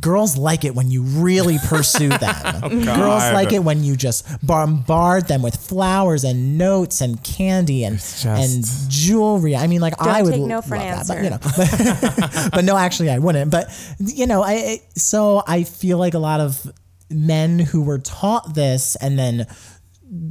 [0.00, 2.84] girls like it when you really pursue them.
[2.84, 8.00] girls like it when you just bombard them with flowers and notes and candy and
[8.24, 9.56] and jewelry.
[9.56, 12.64] I mean, like I would take no for love an that, but you know, but,
[12.64, 13.50] no, actually, I wouldn't.
[13.50, 13.66] But
[13.98, 16.70] you know, I I- so I feel like a lot of
[17.08, 19.46] men who were taught this and then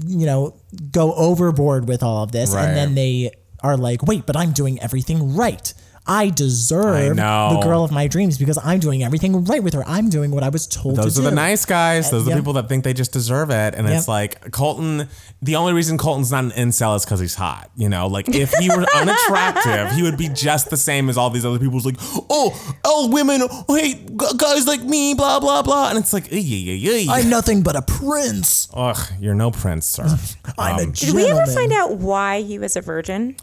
[0.05, 0.55] you know
[0.91, 2.65] go overboard with all of this Right.
[2.65, 5.73] and then they are like wait but i'm doing everything right
[6.07, 7.55] i deserve know.
[7.55, 10.43] the girl of my dreams because i'm doing everything right with her i'm doing what
[10.43, 12.11] i was told Those to are the nice guys.
[12.11, 12.37] Those are yep.
[12.37, 13.75] the people that think they just deserve it.
[13.75, 15.07] And it's like Colton,
[15.41, 17.69] the only reason Colton's not an incel is because he's hot.
[17.75, 21.29] You know, like if he were unattractive, he would be just the same as all
[21.29, 21.77] these other people.
[21.77, 21.97] It's like,
[22.29, 25.89] oh, all women hate guys like me, blah, blah, blah.
[25.89, 29.51] And it's like, "Ay, ay, ay, ay." i'm nothing but a prince Ugh, you're no
[29.51, 30.05] prince, sir.
[30.57, 33.35] i'm a Um, Did we ever find out why he was a virgin?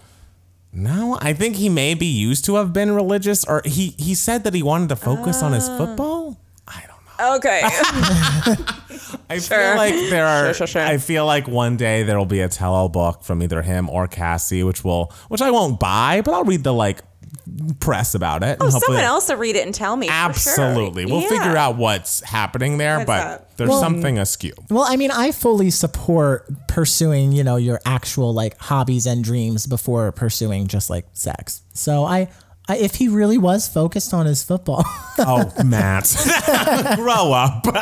[0.77, 4.45] No, I think he may be used to have been religious, or he, he said
[4.45, 5.79] that he wanted to focus on his ah.
[5.79, 6.39] football.
[6.69, 7.37] I don't know.
[7.37, 7.61] Okay.
[9.31, 9.57] I Sure.
[9.59, 10.53] feel like there are.
[10.55, 10.83] Sure, sure.
[10.83, 14.07] I feel like one day there will be a tell-all book from either him or
[14.07, 17.01] Cassie, which will, which I won't buy, but I'll read the like
[17.81, 18.59] press about it.
[18.61, 20.07] oh, someone else will read it and tell me.
[20.09, 20.21] for sure.
[20.65, 21.29] Absolutely, we'll Yeah.
[21.29, 23.57] figure out what's happening there, What's but up?
[23.57, 24.53] there's something askew.
[24.71, 29.67] Well, I mean, I fully support pursuing, you know, your actual like hobbies and dreams
[29.67, 31.63] before pursuing just like sex.
[31.73, 32.29] So I, I
[32.69, 34.85] if he really was focused on his football,
[35.19, 36.05] Oh, Matt,
[36.97, 37.63] grow up.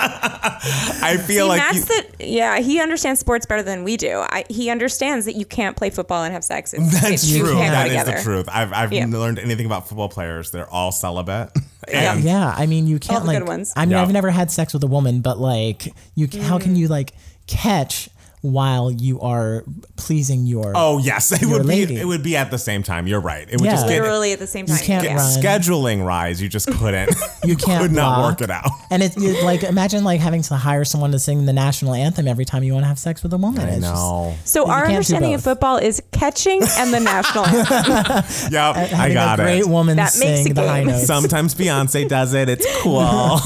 [1.02, 2.58] I feel See, like Matt's you- the yeah.
[2.60, 4.18] He understands sports better than we do.
[4.28, 6.72] I, he understands that you can't play football and have sex.
[6.74, 7.52] It's, that's it's, true.
[7.54, 8.48] can't That go is the truth.
[8.50, 9.06] I've I've Yeah.
[9.06, 10.50] learned anything about football players.
[10.50, 11.50] They're all celibate.
[11.88, 12.14] Yeah.
[12.16, 13.38] Yeah, I mean, you can't the like.
[13.40, 13.72] good ones.
[13.76, 14.02] I mean, Yeah.
[14.02, 16.62] I've never had sex with a woman, but like, you c how Mm.
[16.62, 17.12] can you like
[17.46, 18.08] catch
[18.44, 19.64] while you are
[19.96, 20.72] pleasing your?
[20.76, 21.94] Oh yes, it would lady.
[21.94, 22.00] be.
[22.00, 23.06] It would be at the same time.
[23.06, 23.48] You're right.
[23.50, 23.72] It would Yeah.
[23.72, 24.86] just get Literally at the same time You time.
[24.86, 25.16] can't yeah.
[25.16, 25.42] run.
[25.42, 26.42] scheduling rise.
[26.42, 27.10] You just couldn't.
[27.44, 28.30] You can't could not block.
[28.32, 28.64] work it out.
[28.90, 32.26] And it's it, like imagine like having to hire someone to sing the national anthem
[32.26, 33.60] every time you want to have sex with a woman.
[33.62, 34.34] I It's just- know.
[34.44, 38.52] So our understanding of football is catching and the national anthem.
[38.52, 39.68] Yep, I got a great it.
[39.68, 41.06] woman That makes sing a the high notes.
[41.06, 42.48] Sometimes Beyonce does it.
[42.48, 43.38] It's cool.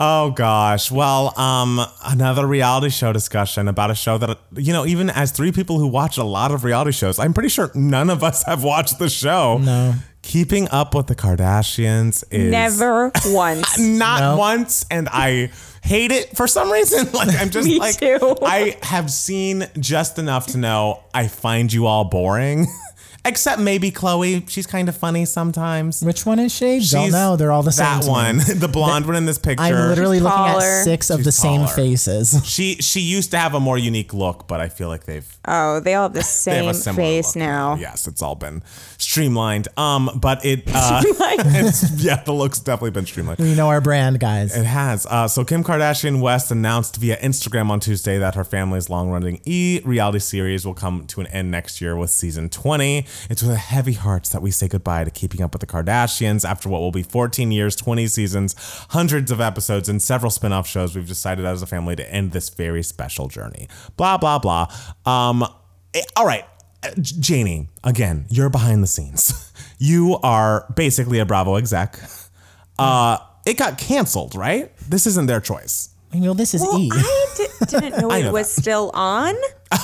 [0.00, 0.90] Oh gosh.
[0.90, 5.52] Well, um, another reality show discussion about a show that you know, even as three
[5.52, 8.62] people who watch a lot of reality shows, I'm pretty sure none of us have
[8.64, 9.58] watched the show.
[9.58, 9.94] No.
[10.22, 13.78] Keeping up with the Kardashians is Never once.
[13.78, 14.36] not No.
[14.36, 15.50] once, and I
[15.82, 17.08] hate it for some reason.
[17.14, 18.36] Like I'm just like too.
[18.42, 22.66] I have seen just enough to know I find you all boring.
[23.28, 26.02] Except maybe Khloé, she's kind of funny sometimes.
[26.02, 26.80] Which one is she?
[26.90, 27.36] Don't know.
[27.36, 27.84] They're all the same.
[27.84, 28.12] That to me.
[28.12, 29.62] one, the blonde one in this picture.
[29.62, 30.62] I'm literally She's looking taller.
[30.64, 31.74] at six of She's the same taller.
[31.74, 32.40] faces.
[32.44, 35.80] She she used to have a more unique look, but I feel like they've Oh,
[35.80, 37.76] they all have the they have same similar face look now.
[37.76, 38.62] Yes, it's all been
[38.98, 39.68] streamlined.
[39.76, 43.38] Um, but it uh, it's, yeah, the look's definitely been streamlined.
[43.38, 44.56] we know our brand, guys.
[44.56, 45.06] It has.
[45.06, 49.80] Uh, so Kim Kardashian West announced via Instagram on Tuesday that her family's long-running E
[49.84, 53.06] reality series will come to an end next year with season 20.
[53.30, 56.48] It's with a heavy hearts that we say goodbye to keeping up with the Kardashians
[56.48, 58.54] after what will be 14 years, 20 seasons,
[58.90, 60.94] hundreds of episodes, and several spin-off shows.
[60.94, 63.68] We've decided as a family to end this very special journey.
[63.96, 64.68] Blah blah blah.
[65.06, 65.37] Um,
[65.94, 66.44] eh, all right.
[66.82, 69.44] Uh, Janie, again, you're behind the scenes.
[69.80, 72.00] You are basically a Bravo exec.
[72.76, 74.76] Uh, it got canceled, right?
[74.78, 75.90] This isn't their choice.
[76.12, 76.90] I mean, this is Well, E.
[76.92, 79.36] I di- didn't know I it know was still on.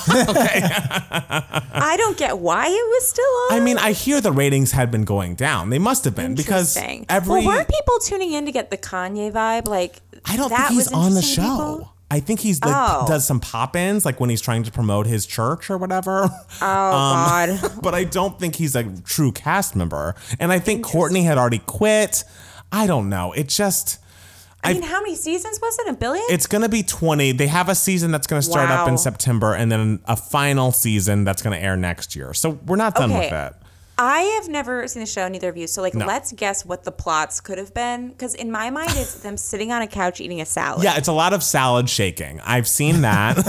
[0.09, 0.61] Okay.
[0.67, 3.53] I don't get why it was still on.
[3.53, 5.69] I mean, I hear the ratings had been going down.
[5.69, 6.75] They must have been because
[7.07, 7.31] every.
[7.35, 9.67] well, weren't people tuning in to get the Kanye vibe?
[9.67, 11.41] Like, I don't that think he's was on the show.
[11.77, 11.93] people?
[12.11, 13.05] I think he's like Oh.
[13.07, 16.29] does some pop-ins, like when he's trying to promote his church or whatever.
[16.61, 17.71] Oh um, God.
[17.81, 20.15] but I don't think he's a true cast member.
[20.39, 22.23] And I think Kourtney had already quit.
[22.71, 23.31] I don't know.
[23.33, 23.99] It just.
[24.63, 25.89] I mean, how many seasons was it?
[25.89, 26.25] A billion?
[26.29, 27.33] It's going to be 20.
[27.33, 30.71] They have a season that's going to start up in September and then a final
[30.71, 32.33] season that's going to air next year.
[32.33, 33.29] So we're not done Okay.
[33.29, 33.53] with it.
[33.97, 35.67] I have never seen the show, neither of you.
[35.67, 36.05] So, like, No.
[36.05, 38.09] let's guess what the plots could have been.
[38.09, 40.83] Because in my mind, it's them sitting on a couch eating a salad.
[40.83, 42.41] Yeah, it's a lot of salad shaking.
[42.41, 43.37] I've seen that.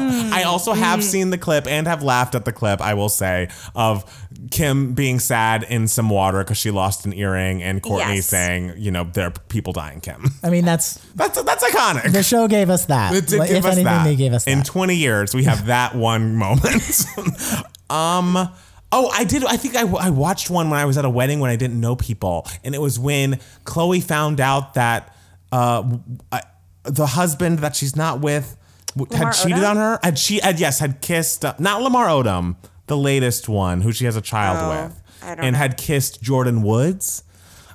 [0.00, 0.30] Mm.
[0.32, 3.48] I also have seen the clip and have laughed at the clip, I will say,
[3.74, 4.04] of
[4.50, 8.26] Kim being sad in some water because she lost an earring and Kourtney Yes.
[8.26, 10.30] saying, you know, there are people dying, Kim.
[10.42, 12.12] I mean, that's That's that's iconic.
[12.12, 13.14] the show gave us that.
[13.14, 14.04] It did Like, give if us anything, that.
[14.04, 14.50] they gave us that.
[14.52, 17.04] In 20 years, we have that one moment.
[17.90, 18.48] um.
[18.92, 19.44] Oh, I did.
[19.44, 21.80] I think I, I watched one when I was at a wedding when I didn't
[21.80, 25.14] know people, and it was when Khloé found out that
[25.52, 25.98] uh,
[26.32, 26.42] I,
[26.82, 28.56] the husband that she's not with
[28.96, 29.70] w- had cheated Odom?
[29.70, 29.98] on her.
[30.02, 30.40] Had she?
[30.40, 34.20] Had yes, had kissed uh, not Lamar Odom, the latest one who she has a
[34.20, 35.58] child Oh, with, I don't and know.
[35.58, 37.22] had kissed Jordyn Woods.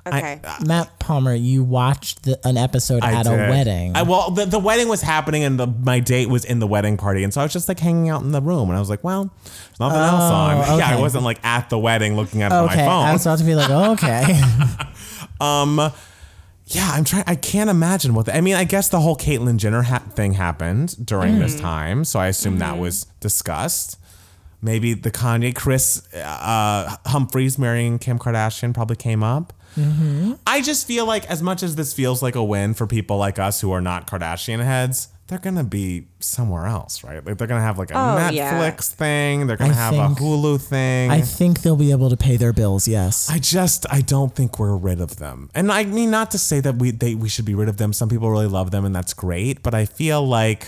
[0.08, 0.40] Okay.
[0.44, 3.34] Uh, Matt Palmer, you watched the, an episode I at did.
[3.34, 3.96] a wedding.
[3.96, 6.96] I, well, the, the wedding was happening, and the, my date was in the wedding
[6.96, 8.90] party, and so I was just like hanging out in the room, and I was
[8.90, 12.44] like, "Well, there's nothing oh, else on." Yeah, I wasn't like at the wedding looking
[12.44, 12.88] at my phone.
[12.88, 14.40] I was about to be like, oh, okay.
[15.42, 15.92] Um,
[16.68, 17.26] yeah, I'm trying.
[17.28, 18.28] I can't imagine what.
[18.28, 21.64] The, I mean, I guess the whole Caitlyn Jenner ha- thing happened during this mm-hmm.
[21.64, 22.82] time, so I assume that mm-hmm.
[22.82, 24.00] was discussed.
[24.62, 29.54] Maybe the Kanye Kris uh, Humphries marrying Kim Kardashian probably came up.
[29.76, 30.34] Mm-hmm.
[30.48, 33.40] I just feel like as much as this feels like a win for people like
[33.40, 37.26] us who are not Kardashian heads, they're gonna be somewhere else, right?
[37.26, 38.72] Like they're gonna have like a Oh, Netflix yeah.
[38.98, 39.48] thing.
[39.48, 41.10] They're gonna I have think- a Hulu thing.
[41.12, 42.88] I think they'll be able to pay their bills.
[42.88, 43.28] Yes.
[43.30, 45.50] I just I don't think we're rid of them.
[45.56, 47.92] And I mean not to say that we they we should be rid of them.
[47.92, 50.68] Some people really love them and that's great, but I feel like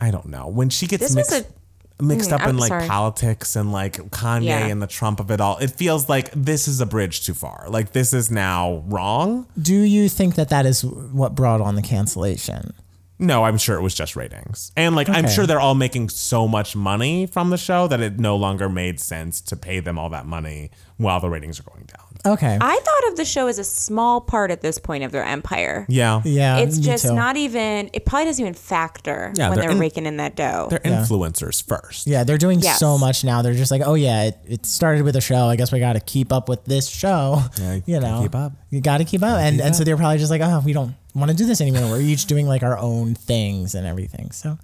[0.00, 0.48] I don't know.
[0.48, 1.52] When she gets This was mixed a-
[2.00, 2.86] mixed Mm, up in I'm like sorry.
[2.88, 4.66] politics and like Kanye Yeah.
[4.66, 7.66] and the Trump of it all, it feels like this is a bridge too far.
[7.68, 9.46] Like this is now wrong.
[9.60, 12.72] Do you think that that is what brought on the cancellation?
[13.20, 14.70] No, I'm sure it was just ratings.
[14.76, 18.20] And like I'm sure they're all making so much money from the show that it
[18.20, 21.84] no longer made sense to pay them all that money while the ratings are going
[21.86, 21.97] down.
[22.26, 22.58] Okay.
[22.60, 25.86] I thought of the show as a small part at this point of their empire.
[25.88, 26.20] Yeah.
[26.24, 26.58] yeah.
[26.58, 27.14] It's me just too.
[27.14, 30.34] not even, it probably doesn't even factor Yeah, when they're they're, in- raking in that
[30.34, 30.66] dough.
[30.68, 32.06] They're influencers first.
[32.06, 32.78] Yeah, they're doing Yes.
[32.80, 33.40] so much now.
[33.42, 35.46] They're just like, oh yeah, it, it started with a show.
[35.46, 37.42] I guess we got to keep up with this show.
[37.58, 38.52] Yeah, you you gotta know, keep up.
[38.70, 40.94] You got to keep up, and and so they're probably just like, oh, we don't
[41.14, 41.88] want to do this anymore.
[41.88, 44.30] We're each doing like our own things and everything.
[44.32, 44.58] So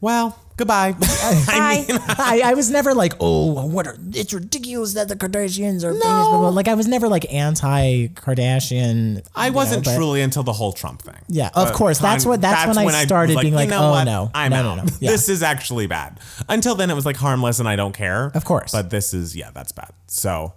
[0.00, 0.94] Well, goodbye.
[1.02, 1.84] Hi.
[2.18, 6.02] I, I was never like, oh, what are it's ridiculous that the Kardashians are famous.
[6.04, 6.48] blah, blah.
[6.50, 9.26] Like I was never like anti Kardashian.
[9.34, 11.16] I wasn't truly until the whole Trump thing.
[11.28, 11.98] Yeah, of But course.
[11.98, 14.04] That's Con- what- that's when I started was being like, you know oh, what?
[14.04, 14.30] no.
[14.34, 14.84] I'm No, no, out.
[14.86, 14.92] no.
[15.00, 15.10] Yeah.
[15.10, 16.20] This is actually bad.
[16.48, 18.30] Until then, it was like harmless and I don't care.
[18.34, 18.72] Of course.
[18.72, 19.90] But this is yeah, that's bad.
[20.06, 20.52] So,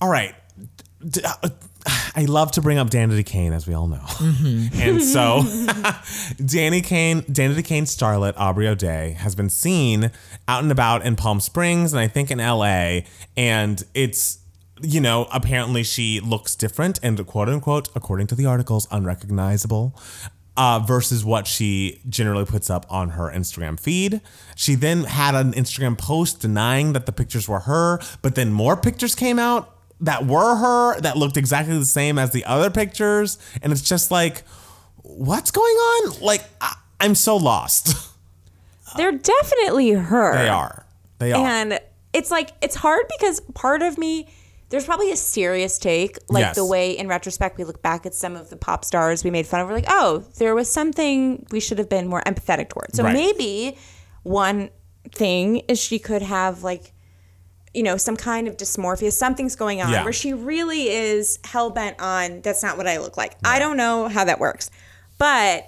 [0.00, 0.34] all right.
[1.24, 1.48] Uh,
[2.14, 3.96] I love to bring up Danity Kane, as we all know.
[3.96, 4.80] Mm-hmm.
[4.80, 5.42] and so,
[6.44, 10.10] Danny Kane, Danity Kane starlet Aubrey O'Day has been seen
[10.46, 13.00] out and about in Palm Springs and I think in LA.
[13.36, 14.40] And it's
[14.82, 19.98] you know, apparently she looks different and quote unquote, according to the articles, unrecognizable.
[20.56, 24.20] Uh, versus what she generally puts up on her Instagram feed.
[24.56, 28.76] She then had an Instagram post denying that the pictures were her, but then more
[28.76, 33.38] pictures came out that were her that looked exactly the same as the other pictures.
[33.62, 34.44] And it's just like,
[35.02, 36.20] what's going on?
[36.20, 37.94] Like, I, I'm so lost.
[38.96, 40.34] They're definitely her.
[40.36, 40.86] they are.
[41.18, 41.46] They are.
[41.46, 41.78] And
[42.12, 44.28] it's like it's hard because part of me
[44.70, 46.54] there's probably a serious take, like Yes.
[46.54, 49.46] the way in retrospect we look back at some of the pop stars we made
[49.46, 49.68] fun of.
[49.68, 52.96] We're like, oh, there was something we should have been more empathetic towards.
[52.96, 53.12] So Right.
[53.12, 53.76] maybe
[54.22, 54.70] one
[55.12, 56.92] thing is she could have like,
[57.74, 59.12] you know, some kind of dysmorphia.
[59.12, 60.04] Something's going on Yeah.
[60.04, 63.36] where she really is hell bent on that's not what I look like.
[63.44, 64.70] I don't know how that works,
[65.18, 65.66] but.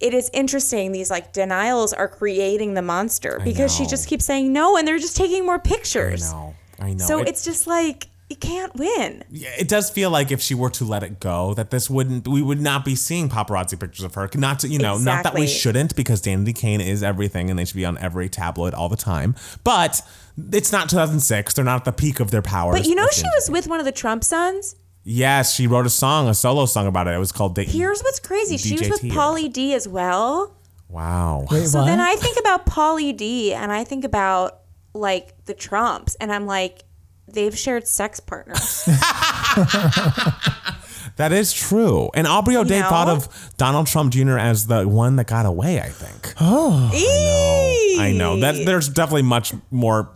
[0.00, 0.90] It is interesting.
[0.92, 4.98] These like denials are creating the monster because she just keeps saying no, and they're
[4.98, 6.30] just taking more pictures.
[6.30, 6.54] I know.
[6.80, 7.04] I know.
[7.06, 9.22] So It- it's just like you can't win.
[9.30, 12.26] Yeah, it does feel like if she were to let it go, that this wouldn't,
[12.26, 14.28] we would not be seeing paparazzi pictures of her.
[14.34, 15.14] Not to, you know, exactly.
[15.14, 18.28] not that we shouldn't, because Danity Kane is everything, and they should be on every
[18.28, 19.36] tabloid all the time.
[19.62, 20.02] But
[20.36, 22.78] it's not 2006; they're not at the peak of their powers.
[22.80, 24.76] But you know she was with one of the Trump sons.
[25.02, 27.14] Yes, she wrote a song, a solo song about it.
[27.14, 28.56] It was called "Date." Here's what's crazy.
[28.56, 29.12] She was with DJT.
[29.12, 30.56] Pauly D as well.
[30.88, 31.46] Wow.
[31.50, 31.86] Wait, So what?
[31.86, 34.60] then I think about Pauly D and I think about
[34.92, 36.84] like the Trumps and I'm like
[37.26, 38.84] they've shared sex partners.
[41.16, 42.10] That is true.
[42.14, 42.88] And Aubrey O'Day know?
[42.88, 44.36] thought of Donald Trump Jr.
[44.36, 45.80] as the one that got away.
[45.80, 46.34] I think.
[46.40, 46.90] Oh.
[46.92, 48.02] I know.
[48.02, 50.10] I know that there's definitely much more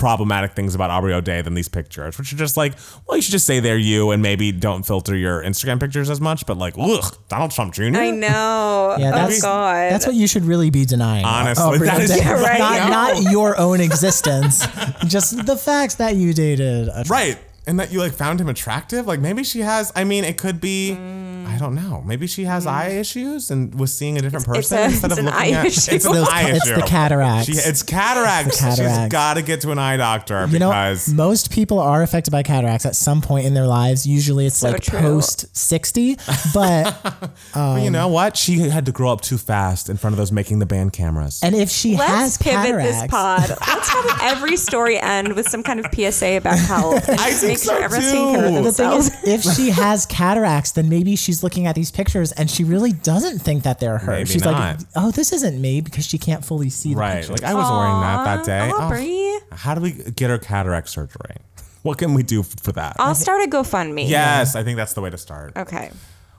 [0.00, 2.74] problematic things about Aubrey O'Day than these pictures, which are just like,
[3.06, 6.20] well, you should just say they're you and maybe don't filter your Instagram pictures as
[6.20, 6.46] much.
[6.46, 7.96] But like, ugh, Donald Trump Jr.
[7.96, 8.96] I know.
[8.98, 9.92] Yeah, oh that's god.
[9.92, 11.24] that's what you should really be denying.
[11.24, 12.20] Honestly, Aubrey that is- O'Day.
[12.24, 12.58] Yeah, right.
[12.58, 12.88] Not, Yeah.
[12.88, 14.66] not your own existence,
[15.06, 16.88] just the facts that you dated.
[17.08, 17.38] Right.
[17.66, 19.06] And that you like found him attractive.
[19.06, 19.92] Like maybe she has.
[19.94, 20.96] I mean, it could be.
[20.98, 21.29] Mm.
[21.54, 22.02] I don't know.
[22.06, 25.18] Maybe she has eye issues and was seeing a different person a- instead it's of
[25.18, 25.66] an looking eye at.
[25.66, 25.92] issue.
[25.94, 26.74] It's an Those- eye it's issue.
[26.76, 27.46] the cataracts.
[27.46, 28.56] She, it's cataracts.
[28.58, 29.12] She's cataracts.
[29.12, 32.42] got to get to an eye doctor You know, because most people are affected by
[32.42, 34.06] cataracts at some point in their lives.
[34.06, 34.98] Usually it's So like true.
[35.00, 36.16] post 60,
[36.54, 38.36] but But you um, know what?
[38.36, 41.40] She had to grow up too fast in front of those making the band cameras.
[41.42, 43.48] and if she Let's has pivot cataracts, this pod.
[43.66, 47.08] Let's have every story end with some kind of PSA about health.
[47.08, 48.62] And I just think make sure so, everyone's taking care of too.
[48.62, 49.08] the thing themselves.
[49.24, 52.92] is, if she has cataracts, then maybe she's looking at these pictures and she really
[52.92, 54.12] doesn't think that they're her.
[54.12, 54.54] Maybe she's not.
[54.54, 57.16] like, "Oh, this isn't me," because she can't fully see the right.
[57.16, 57.42] pictures.
[57.42, 58.70] Like I was wearing that that day.
[58.72, 59.38] Oh, Aubrey.
[59.52, 61.36] how do we get her cataract surgery?
[61.82, 62.96] What can we do for that?
[62.98, 64.06] I'll start a GoFundMe.
[64.06, 65.56] yes, I think that's the way to start.
[65.56, 65.90] Okay.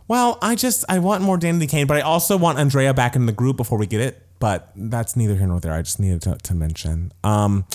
[0.07, 3.25] Well, I just I want more Danity Kane, but I also want Andrea back in
[3.25, 4.21] the group before we get it.
[4.37, 5.73] But that's neither here nor there.
[5.73, 7.13] I just needed to, to mention.
[7.23, 7.65] Um,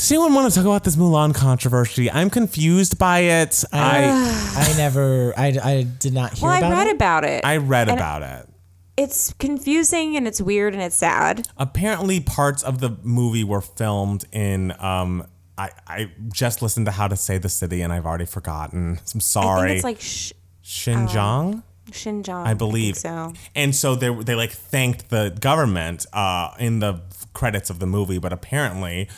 [0.00, 2.10] does anyone want to talk about this Mulan controversy?
[2.10, 3.64] I'm confused by it.
[3.72, 4.04] I
[4.56, 6.94] I never, I, I did not hear Well, I about read it.
[6.94, 7.44] about it.
[7.44, 8.46] I read And about it.
[8.96, 11.46] It's confusing and it's weird and it's sad.
[11.56, 14.72] Apparently, parts of the movie were filmed in.
[14.78, 18.98] Um, I I just listened to How to Say the City, and I've already forgotten.
[18.98, 19.68] I'm I sorry.
[19.68, 20.32] think it's like sh-
[20.64, 21.62] Xinjiang.
[21.90, 22.46] Xinjiang.
[22.46, 23.32] I believe so.
[23.54, 27.00] And so they they like thanked the government uh, in the
[27.32, 29.08] credits of the movie, but apparently,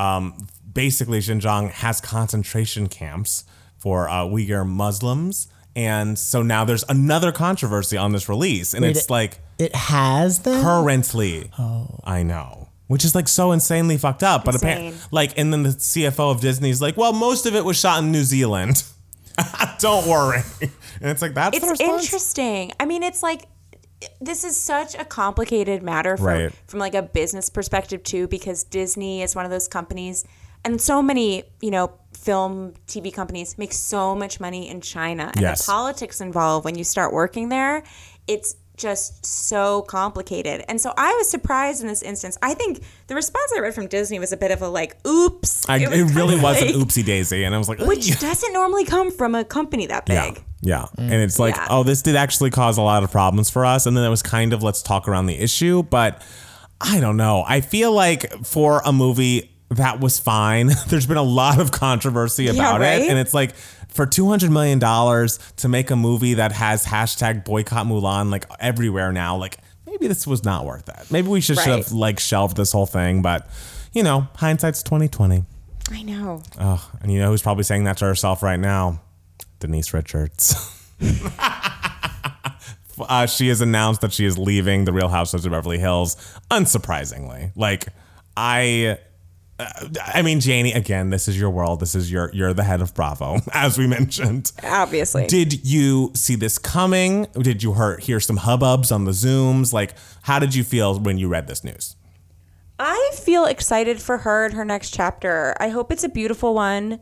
[0.00, 3.44] um, basically Xinjiang has concentration camps
[3.78, 8.90] for uh, Uyghur Muslims, and so now there's another controversy on this release, and Wait,
[8.96, 10.62] it's it- like It has them.
[10.62, 11.50] currently.
[11.58, 12.68] Oh, I know.
[12.88, 16.40] Which is like so insanely fucked up, but apparently, like, and then the CFO of
[16.40, 18.82] Disney's like, well, most of it was shot in New Zealand.
[19.78, 20.40] Don't worry.
[21.02, 22.02] And it's like that's It's response?
[22.04, 22.72] interesting.
[22.78, 23.46] I mean, it's like
[24.20, 26.52] this is such a complicated matter from Right.
[26.66, 30.24] from like a business perspective too, because Disney is one of those companies,
[30.64, 35.40] and so many you know film TV companies make so much money in China, and
[35.42, 35.64] Yes.
[35.66, 37.82] the politics involved when you start working there,
[38.26, 40.64] it's just so complicated.
[40.66, 42.38] And so I was surprised in this instance.
[42.40, 45.68] I think the response I read from Disney was a bit of a like, "Oops."
[45.68, 48.18] I, it, was really kinda was like- an oopsie daisy, and I was like, which
[48.18, 50.14] doesn't normally come from a company that big.
[50.16, 50.90] yeah, Mm.
[50.98, 51.66] and it's like, Yeah.
[51.70, 54.22] oh, this did actually cause a lot of problems for us, and then it was
[54.22, 56.22] kind of let's talk around the issue, but
[56.80, 57.44] I don't know.
[57.46, 60.70] I feel like for a movie that was fine.
[60.88, 63.02] There's been a lot of controversy about right?
[63.02, 63.54] it, and it's like
[63.88, 68.46] for two hundred million dollars to make a movie that has hashtag boycott Mulan like
[68.60, 69.58] everywhere now, like.
[69.86, 71.10] Maybe this was not worth it.
[71.10, 73.48] Maybe we should, should have like shelved this whole thing, but
[73.92, 75.44] you know, hindsight's twenty twenty.
[75.90, 76.44] I know.
[76.60, 79.00] Oh, and you know who's probably saying that to herself right now?
[79.60, 80.54] Denise Richards.
[83.00, 86.16] uh, she has announced that she is leaving the Real Housewives of Beverly Hills.
[86.50, 87.86] Unsurprisingly, like
[88.36, 88.98] I,
[89.58, 89.66] uh,
[90.02, 90.72] I mean, Janie.
[90.72, 91.80] Again, this is your world.
[91.80, 94.52] This is your you're the head of Bravo, as we mentioned.
[94.64, 95.26] Obviously.
[95.26, 97.26] Did you see this coming?
[97.34, 99.72] Did you hear, hear some hubbubs on the Zooms?
[99.72, 101.96] Like, how did you feel when you read this news?
[102.78, 105.54] I feel excited for her and her next chapter.
[105.60, 107.00] I hope it's a beautiful one.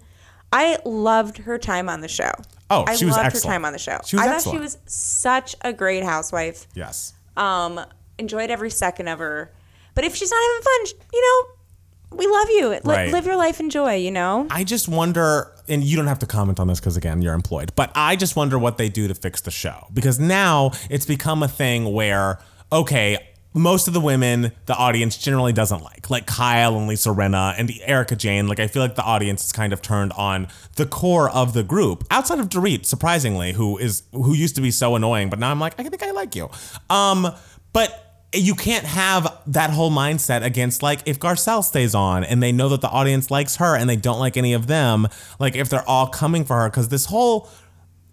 [0.53, 2.31] I loved her time on the show.
[2.71, 3.45] Oh, I she was loved excellent.
[3.47, 3.99] her time on the show.
[4.07, 4.43] She was I excellent.
[4.45, 6.67] thought she was such a great housewife.
[6.75, 7.13] Yes.
[7.37, 7.81] Um,
[8.19, 9.51] enjoyed every second of her.
[9.95, 12.69] But if she's not having fun, you know, we love you.
[12.71, 13.13] Li- Right.
[13.13, 13.97] Live your life, enjoy.
[13.97, 14.47] You know.
[14.51, 17.73] I just wonder, and you don't have to comment on this because again, you're employed,
[17.77, 21.43] but I just wonder what they do to fix the show because now it's become
[21.43, 22.39] a thing where,
[22.73, 27.55] okay, most of the women the audience generally doesn't like, like Kyle and Lisa Rinna
[27.59, 28.47] and Erika Jayne.
[28.47, 31.63] Like, I feel like the audience is kind of turned on the core of the
[31.63, 35.51] group outside of Dorit, surprisingly, who is who used to be so annoying, but now
[35.51, 36.51] I'm like, I think I like you.
[36.91, 37.33] Um,
[37.73, 42.53] but you can't have that whole mindset against like if Garcelle stays on and they
[42.53, 45.71] know that the audience likes her and they don't like any of them, like if
[45.71, 47.49] they're all coming for her, because this whole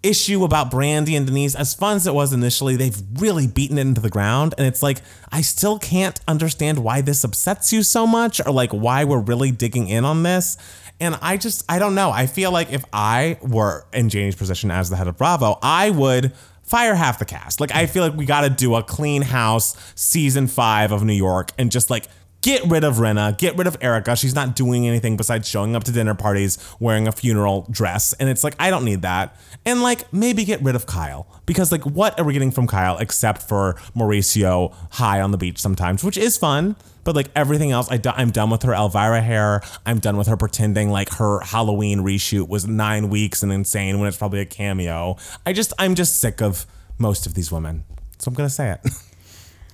[0.06, 3.82] issue about Brandi and Denise, as fun as it was initially, they've really beaten it
[3.82, 4.54] into the ground.
[4.56, 8.70] And it's like, I still can't understand why this upsets you so much or like
[8.70, 10.56] why we're really digging in on this.
[10.98, 12.10] And I just, I don't know.
[12.10, 15.90] I feel like if I were in Janie's position as the head of Bravo, I
[15.90, 16.32] would
[16.62, 17.60] fire half the cast.
[17.60, 21.12] Like, I feel like we got to do a clean house season five of New
[21.12, 22.06] York and just like
[22.46, 24.14] get rid of Rinna, get rid of Erika.
[24.14, 28.12] She's not doing anything besides showing up to dinner parties wearing a funeral dress.
[28.12, 29.36] And it's like, I don't need that.
[29.64, 31.26] And like, maybe get rid of Kyle.
[31.44, 35.58] Because like, what are we getting from Kyle except for Mauricio high on the beach
[35.58, 36.76] sometimes, which is fun.
[37.02, 39.60] But like everything else, I do, I'm done with her Elvira hair.
[39.84, 44.06] I'm done with her pretending like her Halloween reshoot was nine weeks and insane when
[44.06, 45.16] it's probably a cameo.
[45.44, 46.64] I just, I'm just sick of
[46.96, 47.82] most of these women.
[48.18, 48.80] So I'm going to say it.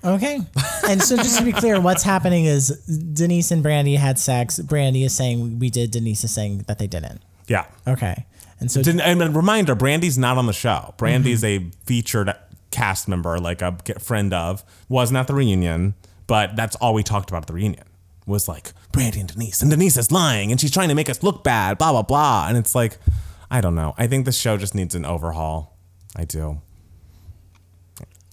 [0.04, 0.40] Okay.
[0.88, 2.68] And so just to be clear, what's happening is
[3.12, 4.58] Denise and Brandi had sex.
[4.58, 5.90] Brandi is saying we did.
[5.92, 7.22] Denise is saying that they didn't.
[7.46, 7.66] yeah.
[7.86, 8.26] Okay.
[8.60, 10.94] And so Didn't- And a reminder, Brandi's not on the show.
[10.98, 11.68] Brandi's mm-hmm.
[11.68, 12.32] a featured
[12.70, 15.94] cast member, like a g- friend of, wasn't at the reunion,
[16.28, 17.84] but that's all we talked about at the reunion
[18.24, 21.24] was like Brandi and Denise, and Denise is lying, and she's trying to make us
[21.24, 22.46] look bad, blah blah blah.
[22.48, 22.98] And it's like,
[23.50, 23.94] I don't know.
[23.98, 25.76] I think the show just needs an overhaul.
[26.14, 26.60] I do.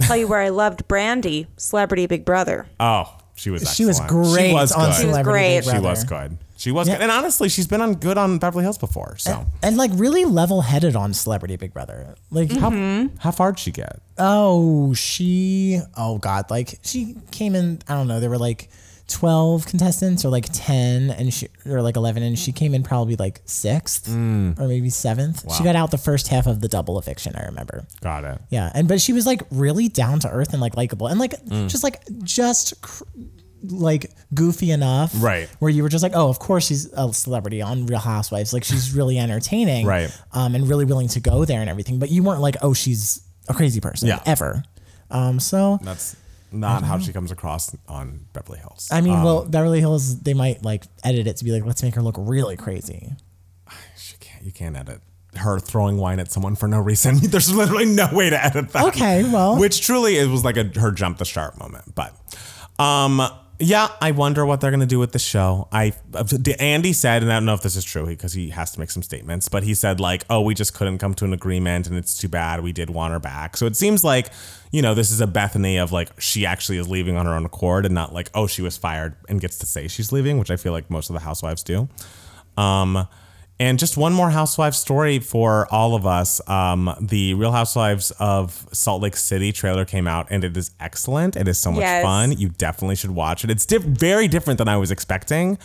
[0.01, 2.67] Tell you where I loved Brandi, Celebrity Big Brother.
[2.79, 3.73] Oh, she was.
[3.73, 4.29] she was excellent.
[4.33, 4.95] great She was on good.
[4.95, 5.55] Celebrity great.
[5.57, 5.87] Big She She Brother.
[5.89, 6.37] was good.
[6.57, 6.95] She was Yeah.
[6.95, 7.03] good.
[7.03, 9.15] And honestly, she's been on good on Beverly Hills before.
[9.17, 12.15] So And like really level headed on Celebrity Big Brother.
[12.31, 13.07] Like Mm-hmm.
[13.07, 14.01] how how far'd she get?
[14.17, 15.79] Oh, she.
[15.95, 16.49] Oh God!
[16.51, 17.79] Like she came in.
[17.87, 18.19] I don't know.
[18.19, 18.69] There were like
[19.10, 23.16] twelve contestants, or like ten, and she or like eleven, and she came in probably
[23.18, 25.43] like sixth or maybe seventh.
[25.57, 27.36] She got out the first half of the double eviction.
[27.36, 27.86] I remember.
[28.01, 28.39] Got it.
[28.49, 31.34] Yeah, and but she was like really down to earth and like likable, and like
[31.45, 31.68] Mm.
[31.70, 32.82] just like just.
[32.82, 33.03] Cr-
[33.62, 35.49] like goofy enough, Right.
[35.60, 38.53] Where you were just like, oh, of course she's a celebrity on Real Housewives.
[38.53, 40.10] Like she's really entertaining, Right.
[40.32, 41.99] Um, and really willing to go there and everything.
[41.99, 44.22] But you weren't like, oh, she's a crazy person, Yeah.
[44.26, 44.64] ever.
[45.12, 46.16] Um, so That's
[46.51, 48.89] not how she comes across on Beverly Hills.
[48.91, 51.95] I mean, well, Beverly Hills, they might like edit it to be like, let's make
[51.95, 53.13] her look really crazy.
[53.97, 55.01] She can't, you can't edit
[55.35, 57.17] her throwing wine at someone for no reason.
[57.21, 58.85] There's literally no way to edit that.
[58.87, 59.57] Okay, well.
[59.59, 61.93] which truly it was like a her jump the shark moment.
[61.95, 62.15] But,
[62.81, 63.21] um,
[63.59, 65.67] yeah, I wonder what they're gonna do with the show.
[65.71, 65.93] I
[66.59, 68.89] Andy said, and I don't know if this is true because he has to make
[68.89, 71.97] some statements, but he said like, oh, we just couldn't come to an agreement, and
[71.97, 72.63] it's too bad.
[72.63, 73.57] We did want her back.
[73.57, 74.29] So it seems like.
[74.72, 77.45] You know, this is a Bethany of like she actually is leaving on her own
[77.45, 80.51] accord and not like, oh, she was fired and gets to say she's leaving, which
[80.51, 81.89] I feel like most of the housewives do.
[82.57, 83.07] Um,
[83.61, 86.39] and just one more housewife story for all of us.
[86.47, 91.36] Um, the Real Housewives of Salt Lake City trailer came out, and it is excellent.
[91.36, 92.01] It is so much Yes.
[92.03, 92.32] fun.
[92.38, 93.49] You definitely should watch it.
[93.51, 95.57] It's diff- very different than I was expecting.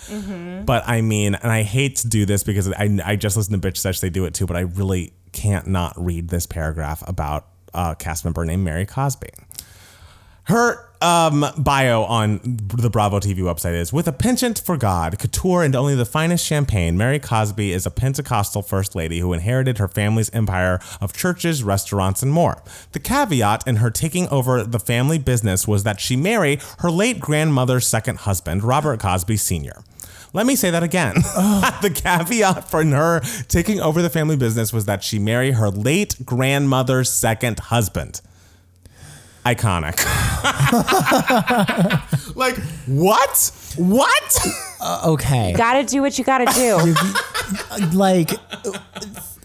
[0.67, 3.69] But I mean, and I hate to do this because I, I just listened to
[3.71, 7.47] Bitch Sesh, they do it too, but I really can't not read this paragraph about
[7.75, 9.31] a cast member named Mary Cosby.
[10.45, 15.63] Her um, bio on the Bravo TV website is with a penchant for God, couture,
[15.63, 16.99] and only the finest champagne.
[16.99, 22.23] Mary Cosby is a Pentecostal first lady who inherited her family's empire of churches, restaurants,
[22.23, 22.63] and more.
[22.93, 27.21] The caveat in her taking over the family business was that she married her late
[27.21, 29.83] grandmother's second husband, Robert Cosby Sr.
[30.35, 31.15] Let me say that again.
[31.37, 31.79] Oh.
[31.83, 36.17] the caveat for her taking over the family business was that she married her late
[36.25, 38.21] grandmother's second husband
[39.45, 39.99] iconic.
[42.37, 42.57] like
[42.87, 43.53] what?
[43.77, 44.39] What?
[44.81, 45.55] Uh, okay.
[45.57, 46.95] Gotta do what you gotta do.
[47.97, 48.79] like, uh,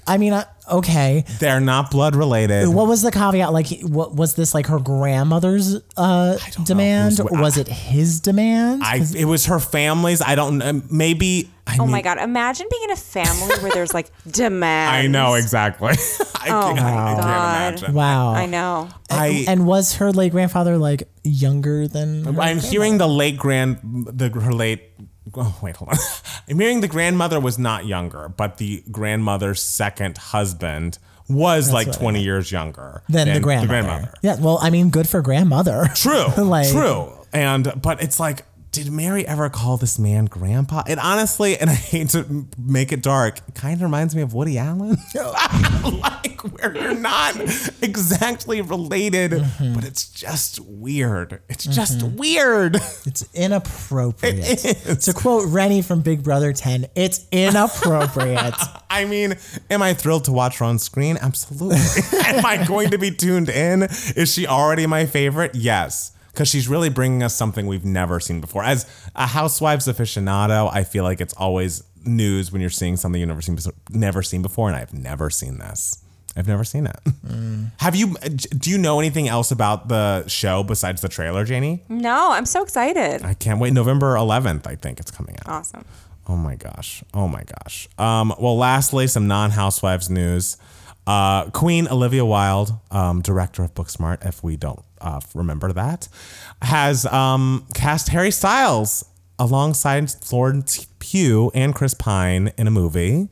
[0.10, 1.24] I mean, uh, okay.
[1.40, 2.68] They're not blood related.
[2.68, 3.54] What was the caveat?
[3.54, 7.18] Like, what was this like her grandmother's uh, demand?
[7.18, 8.84] who's- was it his demand?
[8.84, 10.22] I it was her family's.
[10.22, 10.82] I don't know.
[10.92, 11.50] Maybe.
[11.68, 12.18] I oh mean, my god!
[12.18, 15.06] Imagine being in a family where there's like demands.
[15.06, 15.90] I know exactly.
[16.36, 17.68] I, Oh can't, I my can't God.
[17.74, 17.94] imagine.
[17.94, 18.30] wow.
[18.34, 18.90] I know.
[19.12, 22.24] I, and was her late grandfather like younger than?
[22.24, 24.82] her I'm hearing the late grand, the her late
[25.36, 25.98] Oh wait, hold on.
[26.58, 32.22] Marrying the grandmother was not younger, but the grandmother's second husband was like what- 20
[32.24, 34.14] years younger than the than grandmother.
[34.22, 35.88] Yeah, well, I mean, good for grandmother.
[35.96, 36.26] True.
[36.38, 37.12] Like- true.
[37.32, 40.84] And but it's like, did Mary ever call this man grandpa?
[40.88, 44.34] It honestly, and I hate to make it dark, it kind of reminds me of
[44.34, 44.98] Woody Allen.
[45.16, 47.36] like where you're not
[47.82, 49.74] exactly related, Mm-hmm.
[49.74, 51.42] but it's just weird.
[51.50, 52.76] It's just weird.
[53.06, 54.64] It's inappropriate.
[54.66, 55.02] It.
[55.02, 58.54] To quote Renny from Big Brother 10, it's inappropriate.
[58.90, 59.36] I mean,
[59.70, 61.18] am I thrilled to watch her on screen?
[61.22, 61.78] Absolutely.
[62.26, 63.84] am I going to be tuned in?
[63.84, 65.56] Is she already my favorite?
[65.56, 66.12] Yes.
[66.40, 68.64] Because she's really bringing us something we've never seen before.
[68.64, 73.28] As a Housewives aficionado, I feel like it's always news when you're seeing something you've
[73.28, 73.58] never seen,
[73.90, 76.02] never seen before, and I've never seen this.
[76.38, 76.98] I've never seen it.
[77.80, 78.16] Have you?
[78.58, 81.84] Do you know anything else about the show besides the trailer, Janie?
[81.90, 83.22] No, I'm so excited.
[83.22, 83.74] I can't wait.
[83.74, 85.50] November 11th, I think it's coming out.
[85.50, 85.84] Awesome.
[86.26, 87.04] Oh my gosh.
[87.14, 87.90] Oh my gosh.
[87.98, 90.56] Um, well, lastly, some non housewives news.
[91.10, 96.08] Uh, Queen Olivia Wilde, um, director of Booksmart, if we don't uh, remember that,
[96.62, 99.04] has um, cast Harry Styles
[99.40, 103.28] alongside Florence Pugh and Chris Pine in a movie.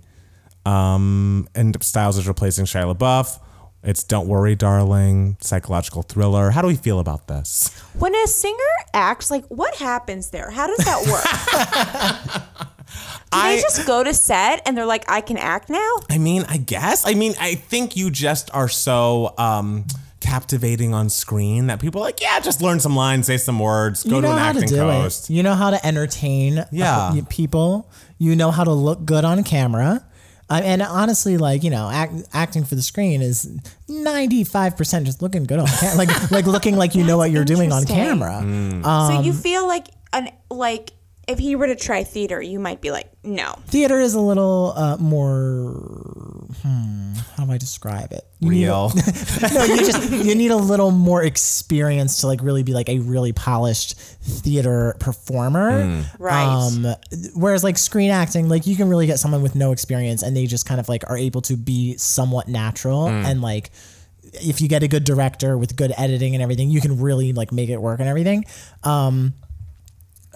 [0.65, 3.39] Um, and Styles is replacing Shia LaBeouf.
[3.83, 6.49] It's Don't Worry, Darling, psychological thriller.
[6.49, 7.77] How do we feel about this?
[7.93, 8.57] When a singer
[8.95, 10.49] acts, like what happens there?
[10.49, 12.67] How does that work?
[12.87, 12.93] Do
[13.31, 15.91] I- they just go to set and they're like, I can act now?
[16.09, 17.05] I mean, I guess.
[17.05, 19.85] I mean, I think you just are so um,
[20.19, 24.03] captivating on screen that people are like, yeah, just learn some lines, say some words,
[24.03, 25.29] go you to an how to acting do coast.
[25.29, 25.33] it.
[25.33, 27.13] You know how to entertain uh, Yeah.
[27.29, 27.89] people.
[28.17, 30.03] You know how to look good on camera.
[30.49, 33.51] Uh, and honestly, like you know, act, acting for the screen is
[33.89, 37.31] ninety five percent just looking good on camera, like like looking like you know what
[37.31, 38.41] you're doing on camera.
[38.41, 38.81] Mm.
[38.81, 40.93] so Um, you feel like an like
[41.27, 43.53] if he were to try theater, you might be like, no.
[43.67, 46.45] Theater is a little uh, more.
[46.61, 48.23] Hmm, how do I describe it?
[48.39, 48.91] You need a- Real.
[49.53, 52.99] no, you just you need a little more experience to like really be like a
[52.99, 56.03] really polished theater performer.
[56.17, 56.45] Right.
[56.45, 56.85] Um,
[57.35, 60.45] whereas like screen acting, like you can really get someone with no experience and they
[60.45, 63.71] just kind of like are able to be somewhat natural and like
[64.33, 67.51] if you get a good director with good editing and everything, you can really like
[67.51, 68.45] make it work and everything.
[68.83, 69.33] Um,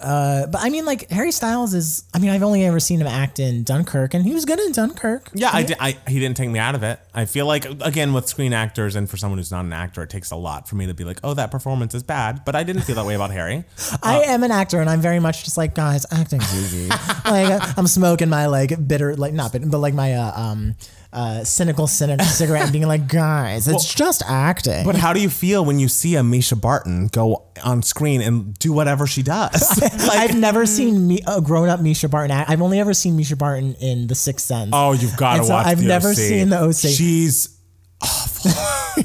[0.02, 2.04] uh, but I mean, like Harry Styles is.
[2.14, 4.72] I mean, I've only ever seen him act in Dunkirk, and he was good in
[4.72, 5.30] Dunkirk.
[5.34, 7.00] yeah, I, di- I, he didn't take me out of it.
[7.14, 10.10] I feel like, again, with screen actors and for someone who's not an actor, it
[10.10, 12.44] takes a lot for me to be like, oh, that performance is bad.
[12.44, 13.64] But I didn't feel that way about Harry.
[14.02, 16.88] I am an actor, and I'm very much just like, guys, acting's easy.
[17.24, 20.74] like I'm smoking my like bitter, like not bitter, but like my uh, um
[21.12, 24.84] uh cynical cynic cigarette, and being like, guys, it's just acting.
[24.84, 28.58] But how do you feel when you see a Mischa Barton go on screen and
[28.58, 29.78] do whatever she does?
[30.10, 32.30] I've never seen me a grown up Mischa Barton.
[32.30, 32.48] act.
[32.50, 34.70] I've only ever seen Mischa Barton in The Sixth Sense.
[34.72, 35.66] Oh, you've got to so watch.
[35.66, 36.16] I've never OC.
[36.16, 36.74] seen the OC.
[36.74, 37.58] She's
[38.02, 38.50] awful,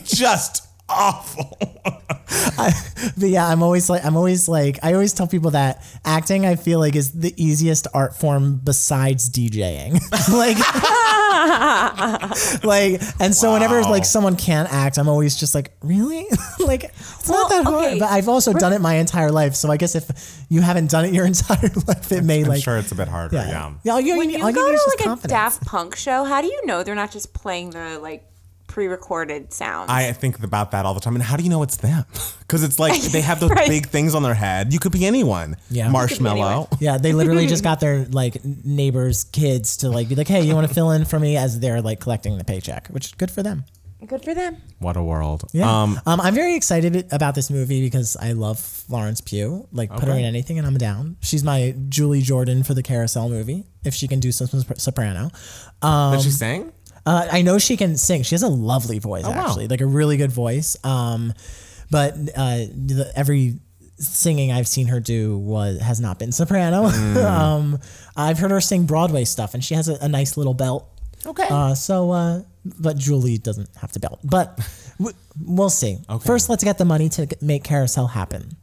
[0.03, 1.58] just awful.
[3.18, 6.55] But yeah, I'm always like, I'm always like, I always tell people that acting, I
[6.55, 9.93] feel like, is the easiest art form besides DJing.
[10.34, 10.58] like,
[12.64, 16.26] like, and so whenever like someone can't act, I'm always just like, really?
[16.60, 17.86] like, it's not Well, that hard.
[17.86, 18.00] okay.
[18.00, 21.06] But I've also done it my entire life, so I guess if you haven't done
[21.06, 23.36] it your entire life, it may I'm like, sure it's a bit harder.
[23.36, 23.48] Yeah.
[23.50, 23.92] yeah, yeah.
[23.94, 25.28] all you, When need- you all go to just like a.
[25.28, 28.24] Daft Punk show, how do you know they're not just playing the like
[28.82, 29.90] pre-recorded sounds?
[29.90, 31.16] I think about that all the time.
[31.16, 32.06] And how do you know it's them?
[32.48, 33.68] Because it's like they have those Right.
[33.68, 34.72] big things on their head.
[34.72, 35.58] You could be anyone.
[35.70, 35.90] Yeah.
[35.90, 36.74] Marshmello.
[36.80, 40.56] Yeah, they literally just got their like neighbors' kids to like be like, "Hey, you
[40.56, 43.32] want to fill in for me?" As they're like collecting the paycheck, which is good
[43.32, 43.66] for them.
[44.06, 44.58] Good for them.
[44.80, 45.44] What a world.
[45.52, 45.68] Yeah.
[45.70, 49.68] Um, Um, I'm very excited about this movie because I love Florence Pugh.
[49.74, 51.18] Like, put her in anything and I'm down.
[51.20, 53.66] She's my Julie Jordan for the Carousel movie.
[53.84, 55.32] If she can do some sop- soprano,
[55.82, 56.72] did she sing?
[57.08, 58.24] Uh, I know she can sing.
[58.24, 59.45] She has a lovely voice, Oh, wow.
[59.47, 60.76] actually, like a really good voice.
[60.84, 61.34] Um,
[61.89, 63.60] but uh, the, every
[63.99, 66.84] singing I've seen her do was has not been soprano.
[66.89, 67.24] Mm.
[67.24, 67.80] um,
[68.16, 70.88] I've heard her sing Broadway stuff, and she has a, a nice little belt.
[71.26, 71.47] Okay.
[71.49, 72.41] Uh, so, uh,
[72.80, 74.20] but Julie doesn't have to belt.
[74.24, 74.60] But
[74.99, 75.97] w- we'll see.
[76.10, 76.26] Okay.
[76.28, 78.55] First, let's get the money to make Carousel happen.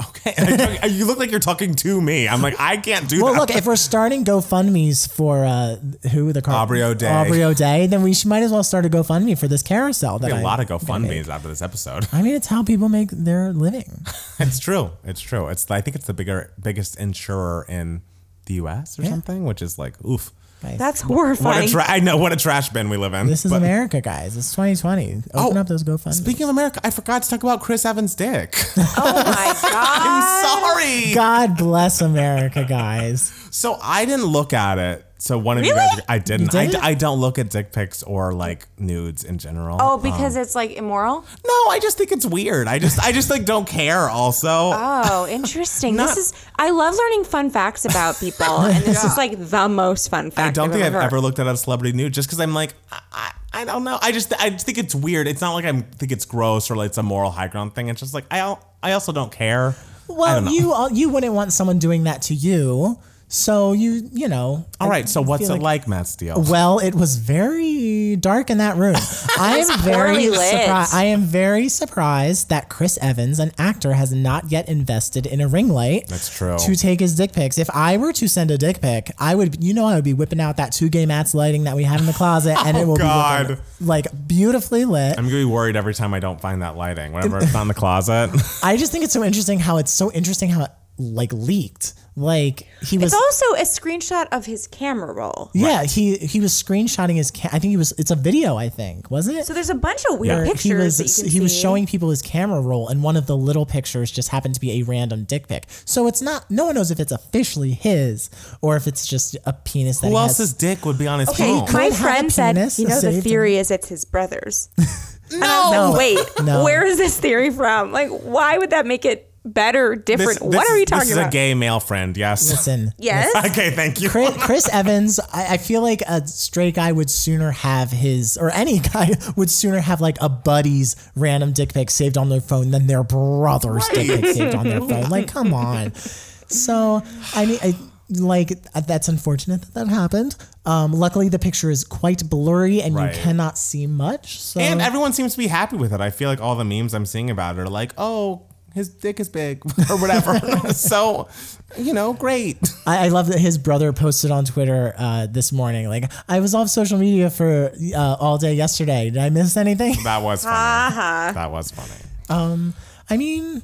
[0.00, 0.78] Okay.
[0.90, 2.28] you look like you're talking to me.
[2.28, 3.38] I'm like, I can't do Well, that.
[3.38, 5.76] Well, look, if we're starting GoFundMe's for uh,
[6.12, 7.08] who the car- Aubrey O'Day.
[7.10, 10.18] Aubrey O'Day, then we should, might as well start a GoFundMe for this carousel.
[10.20, 11.10] That a I- lot of I'm gonna make.
[11.22, 12.06] GoFundMe's after this episode.
[12.12, 14.04] I mean, it's how people make their living.
[14.40, 14.90] It's true.
[15.02, 15.48] It's true.
[15.48, 18.02] It's I think it's the bigger biggest insurer in
[18.46, 18.96] the U.S.
[18.98, 20.32] or something, which is like oof.
[20.62, 21.68] Guys, That's What a horrifying.
[21.68, 23.28] tra- I know what a trash bin we live in.
[23.28, 24.36] this is but- America, guys.
[24.36, 25.22] It's 2020.
[25.34, 26.12] Open Oh, up those GoFundMe.
[26.14, 28.56] Speaking of America, I forgot to talk about Chris Evans' dick.
[28.76, 30.00] oh my god.
[30.02, 31.14] I'm sorry.
[31.14, 33.32] God bless America, guys.
[33.50, 35.04] So I didn't look at it.
[35.20, 35.96] So one of you Really?
[35.96, 36.52] guys, I didn't.
[36.52, 36.84] You I, didn't?
[36.84, 39.76] I don't look at dick pics or like nudes in general.
[39.80, 41.22] Oh, um, because it's like immoral.
[41.44, 42.68] no, I just think it's weird.
[42.68, 44.08] I just, I just like don't care.
[44.08, 45.96] Also, Oh, interesting.
[45.96, 46.46] Not- this is.
[46.56, 50.56] I love learning fun facts about people, and this is like the most fun fact.
[50.56, 51.02] I don't think I've ever.
[51.02, 53.32] ever looked at a celebrity nude just because I'm like, I, I,
[53.62, 53.98] I don't know.
[54.00, 55.26] I just, I just think it's weird.
[55.26, 57.88] It's not like I think it's gross or like it's a moral high ground thing.
[57.88, 59.70] It's just like I, don't- I also don't care.
[59.70, 59.74] I
[60.12, 60.88] Well, don't know.
[60.90, 64.66] you you wouldn't want someone doing that to you, so you you know.
[64.80, 65.08] All I right.
[65.08, 66.42] So what's feel it like, Matt Steele?
[66.48, 68.96] Well, it was very dark in that room.
[69.38, 70.94] I am very surprised.
[70.94, 75.48] I am very surprised that Chris Evans, an actor, has not yet invested in a
[75.48, 76.08] ring light.
[76.08, 76.56] That's true.
[76.58, 77.58] To take his dick pics.
[77.58, 80.14] If I were to send a dick pic, I would, you know, I would be
[80.14, 82.80] whipping out that Two Gay Matts lighting that we have in the closet, and it
[82.84, 83.46] oh, will Oh, God.
[83.48, 85.18] be looking, like beautifully lit.
[85.18, 87.12] I'm gonna be worried every time I don't find that lighting.
[87.12, 88.30] Whenever it's not in the closet.
[88.62, 91.94] I just think it's so interesting how it's so interesting how it like leaked.
[92.16, 95.52] Like he was It's also a screenshot of his camera roll.
[95.54, 97.30] Yeah, he he was screenshotting his.
[97.30, 97.92] Ca- I think he was.
[97.92, 98.56] It's a video.
[98.56, 99.46] I think wasn't it?
[99.46, 101.56] So there's a bunch of weird Where pictures he was that you can he was
[101.56, 104.80] showing people his camera roll, and one of the little pictures just happened to be
[104.80, 105.66] a random dick pic.
[105.84, 106.50] So it's not.
[106.50, 108.30] No one knows if it's officially his
[108.62, 110.54] or if it's just a penis that Who he else's has.
[110.54, 111.66] dick would be on his Okay, phone?
[111.66, 114.70] could my friend said, you know, the saved theory is it's his brother's.
[115.30, 115.70] no.
[115.92, 115.94] No.
[115.96, 116.64] Wait, No.
[116.64, 117.92] where is this theory from?
[117.92, 120.40] Like, why would that make it better, different?
[120.42, 121.28] what this are is- you talking This is about?
[121.28, 122.16] a gay male friend.
[122.16, 122.50] Yes.
[122.50, 123.34] Listen, yes.
[123.50, 123.70] okay.
[123.70, 124.08] Thank you.
[124.08, 128.50] Chris, Chris Evans, I, I feel like a straight guy would sooner have his, or
[128.50, 132.70] any guy would sooner have like a buddy's random dick pic saved on their phone
[132.70, 135.08] than their brother's dick pic saved on their phone.
[135.10, 135.94] Like, come on.
[135.94, 137.02] So,
[137.34, 137.74] I mean, I
[138.10, 140.34] like that's unfortunate that that happened.
[140.64, 143.14] Um, luckily, the picture is quite blurry and Right.
[143.14, 144.40] you cannot see much.
[144.40, 146.00] So, And everyone seems to be happy with it.
[146.00, 148.42] I feel like all the memes I'm seeing about it are like, oh,
[148.78, 150.38] his dick is big or whatever.
[150.72, 151.28] so,
[151.76, 152.56] you know, great.
[152.86, 155.88] I, I love that his brother posted on Twitter uh, this morning.
[155.88, 159.10] Like, I was off social media for uh, all day yesterday.
[159.10, 159.96] Did I miss anything?
[160.04, 161.34] That was funny.
[161.34, 162.00] That was funny.
[162.30, 162.72] Um,
[163.10, 163.62] I mean,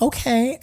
[0.00, 0.58] okay.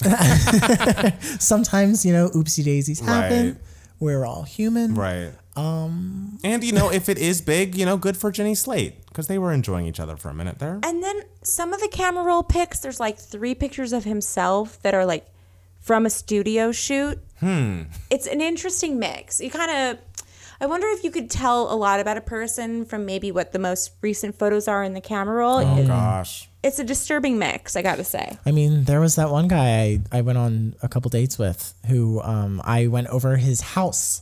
[1.39, 3.47] Sometimes, you know, oopsie daisies happen.
[3.47, 3.57] Right.
[3.99, 4.95] We're all human.
[4.95, 5.31] Right.
[5.55, 6.39] Um.
[6.43, 9.37] And you know, if it is big, you know, good for Jenny Slate because they
[9.37, 10.79] were enjoying each other for a minute there.
[10.83, 14.93] And then some of the camera roll pics, there's like three pictures of himself that
[14.93, 15.25] are like
[15.79, 17.19] from a studio shoot.
[17.39, 17.83] Hmm.
[18.09, 19.39] It's an interesting mix.
[19.39, 19.99] You kind of,
[20.59, 23.59] I wonder if you could tell a lot about a person from maybe what the
[23.59, 25.57] most recent photos are in the camera roll.
[25.59, 26.49] Oh It- gosh.
[26.63, 28.37] it's a disturbing mix, I gotta say.
[28.45, 31.73] I mean, there was that one guy I, I went on a couple dates with
[31.87, 34.21] who um, I went over his house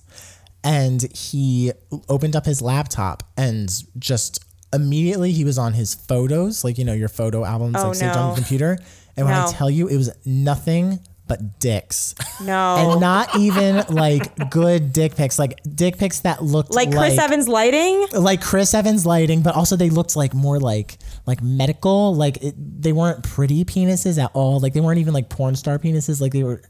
[0.64, 1.72] and he
[2.10, 4.44] opened up his laptop and just
[4.74, 8.16] immediately he was on his photos, like, you know, your photo albums Oh, like saved
[8.16, 8.28] on no.
[8.30, 8.78] your computer.
[9.16, 12.16] And when I tell you, it was nothing but dicks.
[12.42, 12.76] No.
[12.92, 17.48] And not even like good dick pics, like dick pics that looked like Chris Evans
[17.48, 18.08] lighting.
[18.14, 22.14] like Chris Evans lighting, but also they looked like more like like medical.
[22.16, 24.60] Like it, they weren't pretty penises at all.
[24.60, 26.20] Like they weren't even like porn star penises.
[26.20, 26.62] Like they were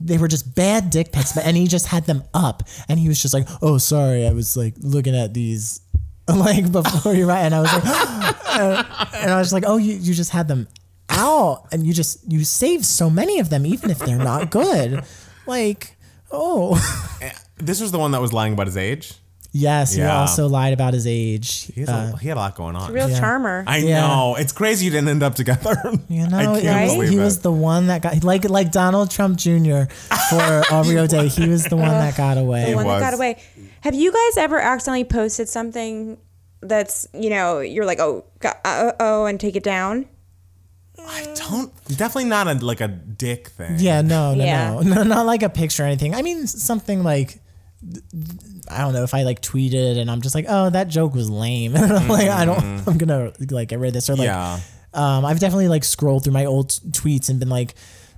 [0.00, 1.32] they were just bad dick pics.
[1.32, 4.32] But and he just had them up, and he was just like, "Oh, sorry, I
[4.32, 5.80] was like looking at these."
[6.28, 7.84] Like before you write, and I was like,
[9.14, 10.68] and I was like, oh, you, you just had them
[11.08, 15.04] out, and you just you save so many of them, even if they're not good.
[15.46, 15.96] Like,
[16.30, 16.76] oh,
[17.22, 19.14] eh, This was the one that was lying about his age.
[19.52, 21.70] Yes, he also lied about his age.
[21.74, 22.92] He, Uh, a, he had a lot going on.
[22.92, 23.18] Real Yeah.
[23.18, 23.64] charmer.
[23.66, 24.00] I Yeah.
[24.06, 24.36] know.
[24.36, 25.74] It's crazy you didn't end up together.
[26.08, 27.20] You know, I can't he, was, believe he it.
[27.20, 29.84] was the one that got like like Donald Trump Jr.
[30.30, 31.28] for Aubrey O'Day.
[31.28, 32.70] He was the one that got away.
[32.70, 33.00] the one was.
[33.00, 33.38] that got away.
[33.80, 36.18] Have you guys ever accidentally posted something
[36.60, 38.24] that's you know you're like oh
[38.64, 40.06] uh oh and take it down?
[41.00, 41.72] I don't.
[41.86, 43.76] Definitely not a like a dick thing.
[43.78, 44.70] Yeah, no, no, Yeah.
[44.74, 46.14] no, no, not like a picture or anything.
[46.14, 47.40] I mean, something like
[48.70, 51.30] I don't know if I like tweeted and I'm just like, oh, that joke was
[51.30, 51.74] lame.
[51.76, 54.60] And I'm like I don't, I'm gonna like get rid of this or like, Yeah.
[54.94, 57.74] um, I've definitely like scrolled through my old tweets and been like,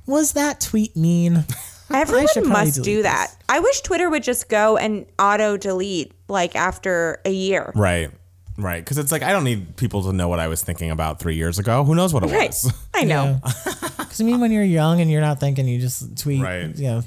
[0.07, 1.45] was that tweet mean?
[1.93, 3.13] Everyone should must delete do this.
[3.13, 3.35] that.
[3.49, 7.73] I wish Twitter would just go and auto delete like after a year.
[7.75, 8.11] Right.
[8.57, 8.83] Right.
[8.83, 11.35] Because it's like I don't need people to know what I was thinking about three
[11.35, 11.83] years ago.
[11.85, 12.49] Who knows what it Right.
[12.51, 12.73] was?
[12.95, 13.41] I know.
[13.43, 16.75] Because I mean, when you're young and you're not thinking, you just tweet, Right.
[16.77, 17.03] you know,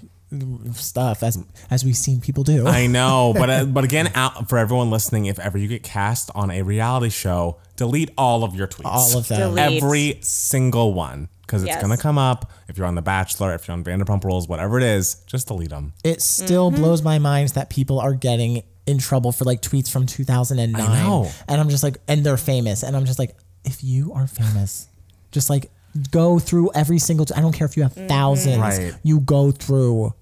[0.74, 1.38] stuff as
[1.70, 2.68] as we've seen people do.
[2.68, 6.30] I know, but uh, but again, out for everyone listening, if ever you get cast
[6.36, 8.86] on a reality show, delete all of your tweets.
[8.86, 9.40] All of them.
[9.56, 9.84] Delete.
[9.84, 11.30] Every single one.
[11.42, 11.82] because it's Yes.
[11.82, 14.84] gonna come up if you're on The Bachelor, if you're on Vanderpump Rules, whatever it
[14.84, 15.16] is.
[15.28, 15.94] Just delete them.
[16.04, 16.82] It still Mm-hmm.
[16.82, 20.82] blows my mind that people are getting in trouble for like tweets from 2009.
[20.82, 21.30] I know.
[21.48, 22.84] And I'm just like, and they're famous.
[22.84, 24.88] And I'm just like, if you are famous,
[25.32, 25.70] just like
[26.12, 28.94] go through every single, I don't care if you have 1000s Right.
[29.04, 30.14] you go through.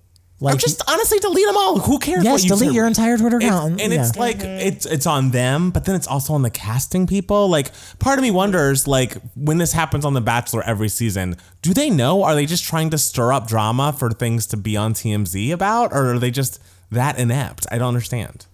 [0.43, 1.77] Like, Or just honestly delete them all.
[1.79, 2.23] Who cares?
[2.23, 2.75] Yes, what you delete say?
[2.75, 3.79] your entire Twitter account.
[3.79, 7.47] and it's like it's it's on them, but then it's also on the casting people.
[7.47, 11.75] Like part of me wonders, like when this happens on The Bachelor every season, do
[11.75, 12.23] they know?
[12.23, 15.93] Are they just trying to stir up drama for things to be on TMZ about,
[15.93, 17.67] or are they just that inept?
[17.71, 18.47] I don't understand.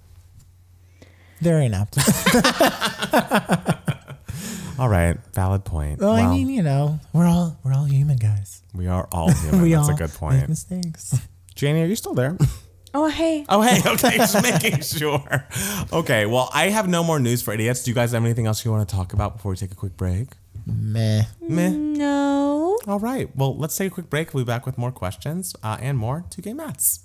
[1.40, 1.98] they're inept.
[4.80, 6.00] All right, valid point.
[6.00, 8.62] well, I mean, you know, we're all we're all human guys.
[8.76, 9.62] we are all human.
[9.64, 10.50] we That's all a good make point.
[10.50, 11.16] mistakes.
[11.58, 12.38] Janie, are you still there?
[12.94, 13.46] Oh, hey.
[13.48, 15.46] Oh, hey, okay, just making sure.
[15.94, 17.84] Okay, well, I have no more news for idiots.
[17.84, 19.76] Do you guys have anything else you want to talk about before we take a
[19.76, 20.30] quick break?
[20.66, 21.24] Meh.
[21.42, 21.70] Meh.
[21.70, 22.80] No.
[22.88, 23.30] All right.
[23.36, 24.34] Well, let's take a quick break.
[24.34, 27.02] We'll be back with more questions uh, and more Two Gay Matts.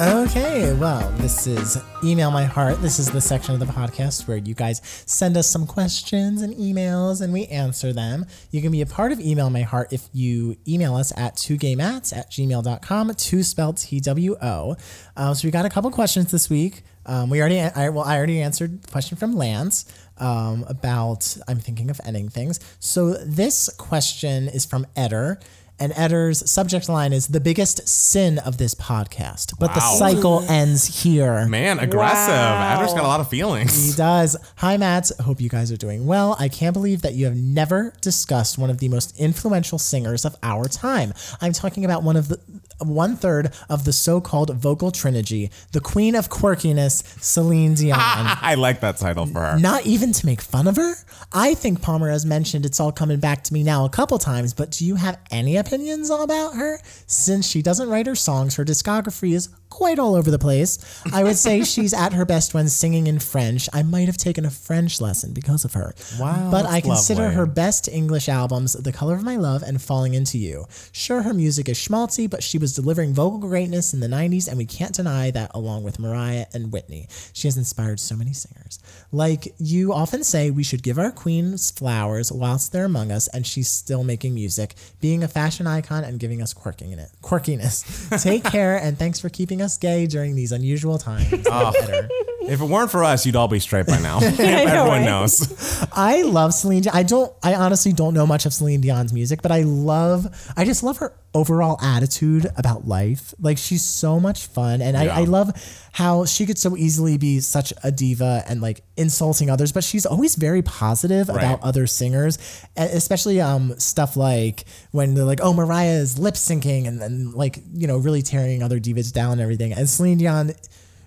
[0.00, 2.80] Okay, well, this is Email My Heart.
[2.80, 6.54] This is the section of the podcast where you guys send us some questions and
[6.54, 8.24] emails and we answer them.
[8.50, 12.16] You can be a part of Email My Heart if you email us at 2gaymats
[12.16, 14.74] at gmail.com, two spelled T W O.
[15.18, 16.82] Uh, so we got a couple questions this week.
[17.04, 19.84] Um, we already, I, well, I already answered the question from Lance
[20.16, 22.58] um, about I'm thinking of ending things.
[22.78, 25.40] So this question is from Eder.
[25.80, 29.58] And Eder's subject line is the biggest sin of this podcast.
[29.58, 31.46] But the cycle ends here.
[31.46, 32.34] Man, aggressive.
[32.34, 32.76] Wow.
[32.76, 33.90] Adler's got a lot of feelings.
[33.90, 34.36] He does.
[34.56, 35.10] Hi, Matt.
[35.22, 36.36] Hope you guys are doing well.
[36.38, 40.36] I can't believe that you have never discussed one of the most influential singers of
[40.42, 41.14] our time.
[41.40, 42.38] I'm talking about one of the
[42.80, 47.96] one third of the so-called vocal trilogy, the queen of quirkiness, Celine Dion.
[48.00, 49.58] I like that title for her.
[49.58, 50.94] Not even to make fun of her.
[51.32, 54.54] I think Palmer has mentioned it's all coming back to me now a couple times,
[54.54, 56.80] but do you have any opinions about her?
[57.06, 60.78] Since she doesn't write her songs, her discography is quite all over the place.
[61.12, 63.68] I would say she's at her best when singing in French.
[63.72, 65.94] I might have taken a French lesson because of her.
[66.18, 67.36] Wow, But I consider lovely.
[67.36, 70.66] her best English albums The Color of My Love and Falling Into You.
[70.92, 74.58] Sure, her music is schmaltzy, but she was delivering vocal greatness in the 90s, and
[74.58, 77.06] we can't deny that along with Mariah and Whitney.
[77.32, 78.78] She has inspired so many singers.
[79.12, 83.46] Like you often say, we should give our queens flowers whilst they're among us, and
[83.46, 87.10] she's still making music, being a fashion icon and giving us quirking in it.
[87.22, 88.22] Quirkiness.
[88.22, 91.32] Take care, and thanks for keeping us gay during these unusual times.
[91.52, 91.72] Oh.
[91.72, 92.08] Better.
[92.42, 94.18] If it weren't for us, you'd all be straight by now.
[94.22, 95.04] Everyone right?
[95.04, 95.86] knows.
[95.92, 96.82] I love Celine.
[96.82, 96.96] Dion.
[96.96, 97.32] I don't.
[97.42, 100.26] I honestly don't know much of Celine Dion's music, but I love.
[100.56, 103.34] I just love her overall attitude about life.
[103.40, 105.50] Like she's so much fun, and I, I love
[105.92, 110.06] how she could so easily be such a diva and like insulting others, but she's
[110.06, 112.38] always very positive about other singers,
[112.76, 117.58] especially um stuff like when they're like, oh, Mariah is lip syncing, and then like
[117.74, 120.52] you know really tearing other divas down and everything, and Celine Dion.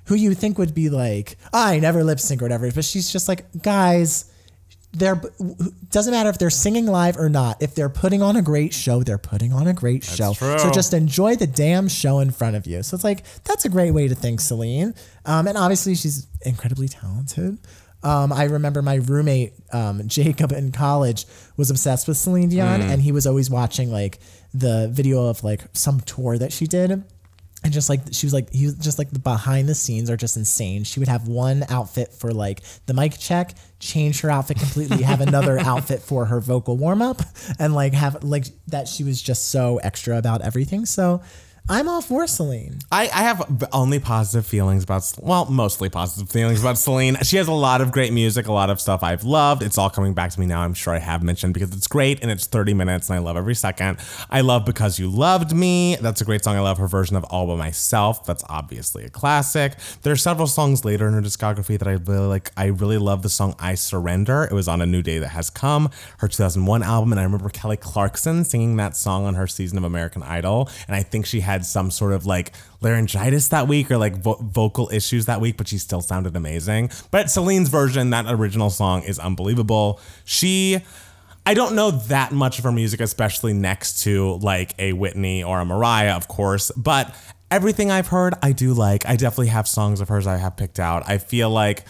[0.06, 3.28] Who you think would be like, I never lip sync or whatever, but she's just
[3.28, 4.32] like, guys,
[4.92, 5.20] they're
[5.90, 7.62] doesn't matter if they're singing live or not.
[7.62, 10.34] If they're putting on a great show, they're putting on a great show.
[10.34, 10.60] true.
[10.60, 12.84] So just enjoy the damn show in front of you.
[12.84, 14.94] So it's like that's a great way to think Celine.
[15.26, 17.58] Um, and obviously she's incredibly talented.
[18.04, 21.26] Um, I remember my roommate um, Jacob in college
[21.56, 24.20] was obsessed with Celine Dion, and he was always watching like
[24.54, 27.04] the video of like some tour that she did.
[27.64, 30.18] And just like she was like he was just like the behind the scenes are
[30.18, 30.84] just insane.
[30.84, 35.22] She would have one outfit for like the mic check, change her outfit completely, have
[35.22, 37.22] another outfit for her vocal warm up,
[37.60, 40.86] and like have like that she was just so extra about everything.
[40.86, 41.22] So
[41.70, 42.80] I'm all for Celine.
[42.92, 47.16] I, I have only positive feelings about, well, mostly positive feelings about Celine.
[47.24, 49.64] She has a lot of great music, a lot of stuff I've loved.
[49.64, 50.60] It's all coming back to me now.
[50.60, 53.38] I'm sure I have mentioned because it's great and it's 30 minutes and I love
[53.38, 53.98] every second.
[54.30, 55.96] I love Because You Loved Me.
[56.02, 56.58] That's a great song.
[56.58, 58.26] I love her version of All By Myself.
[58.26, 59.76] That's obviously a classic.
[60.02, 62.52] There are several songs later in her discography that I really like.
[62.58, 64.44] I really love the song I Surrender.
[64.44, 67.14] It was on A New Day That Has Come, her 2001 album.
[67.14, 70.70] And I remember Kelly Clarkson singing that song on her season of American Idol.
[70.88, 74.38] And I think she had some sort of like laryngitis that week or like vo-
[74.42, 76.90] vocal issues that week, but she still sounded amazing.
[77.12, 80.00] But Celine's version, that original song, is unbelievable.
[80.26, 80.80] She.
[81.46, 85.60] I don't know that much of her music, especially next to like a Whitney or
[85.60, 87.14] a Mariah, of course, but
[87.52, 89.06] everything I've heard, I do like.
[89.06, 91.04] I definitely have songs of hers I have picked out.
[91.06, 91.86] I feel like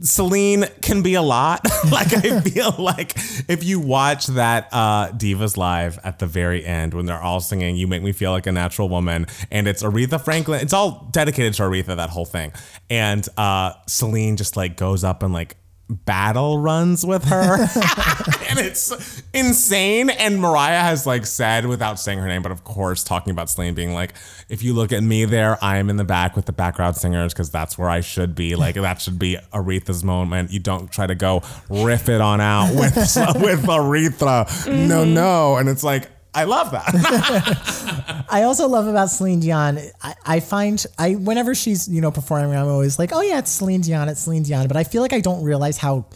[0.00, 1.64] Celine can be a lot.
[1.90, 3.14] like I feel like
[3.48, 7.76] if you watch that uh, Divas live at the very end when they're all singing
[7.76, 11.54] "You Make Me Feel Like a Natural Woman" and it's Aretha Franklin, it's all dedicated
[11.54, 12.52] to Aretha that whole thing,
[12.90, 15.56] and uh, Celine just like goes up and like
[15.88, 17.68] battle runs with her.
[18.48, 20.08] And it's insane.
[20.08, 23.74] And mariah has like said without saying her name but of course talking about celine
[23.74, 24.14] being like
[24.48, 27.34] if you look at me there i am in the back with the background singers
[27.34, 28.56] because that's where i should be.
[28.56, 30.50] Like that should be aretha's moment.
[30.50, 34.66] You don't try to go riff it on out with with aretha.
[34.66, 35.14] No mm-hmm.
[35.14, 35.56] no.
[35.56, 38.26] And it's like I love that.
[38.30, 39.78] I also love about Celine Dion.
[40.02, 43.50] I, I find I whenever she's you know performing, I'm always like, oh yeah, it's
[43.50, 44.68] Celine Dion, it's Celine Dion.
[44.68, 46.06] But I feel like I don't realize how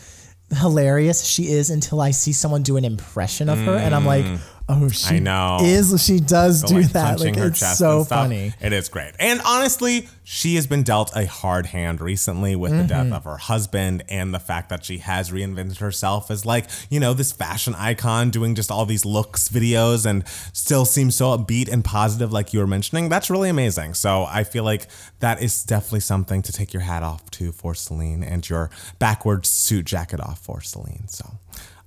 [0.55, 4.25] hilarious she is until I see someone do an impression of her, and I'm like,
[4.25, 4.39] mm.
[4.69, 5.59] Oh, she I know.
[5.63, 7.21] is she does do like that.
[7.21, 8.53] Like it's so funny.
[8.61, 9.13] It is great.
[9.19, 12.87] And honestly, she has been dealt a hard hand recently with the Mm-hmm.
[13.11, 16.99] death of her husband and the fact that she has reinvented herself as like, you
[17.01, 21.71] know, this fashion icon doing just all these looks videos and still seems so upbeat
[21.71, 23.09] and positive like you were mentioning.
[23.09, 23.95] That's really amazing.
[23.95, 24.87] So I feel like
[25.21, 29.49] that is definitely something to take your hat off to for Celine and your backwards
[29.49, 31.09] suit jacket off for Celine.
[31.09, 31.27] So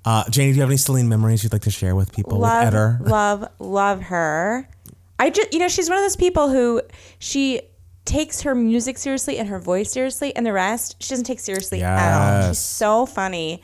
[0.06, 2.66] uh, Janie, do you have any Celine memories you'd like to share with people love,
[2.66, 3.00] with Eder?
[3.04, 4.70] love, love her.
[5.20, 6.82] I just, you know, she's one of those people who
[7.20, 7.62] she
[8.06, 11.82] takes her music seriously and her voice seriously, and the rest she doesn't take seriously
[11.82, 12.50] at all.
[12.50, 13.64] She's so funny.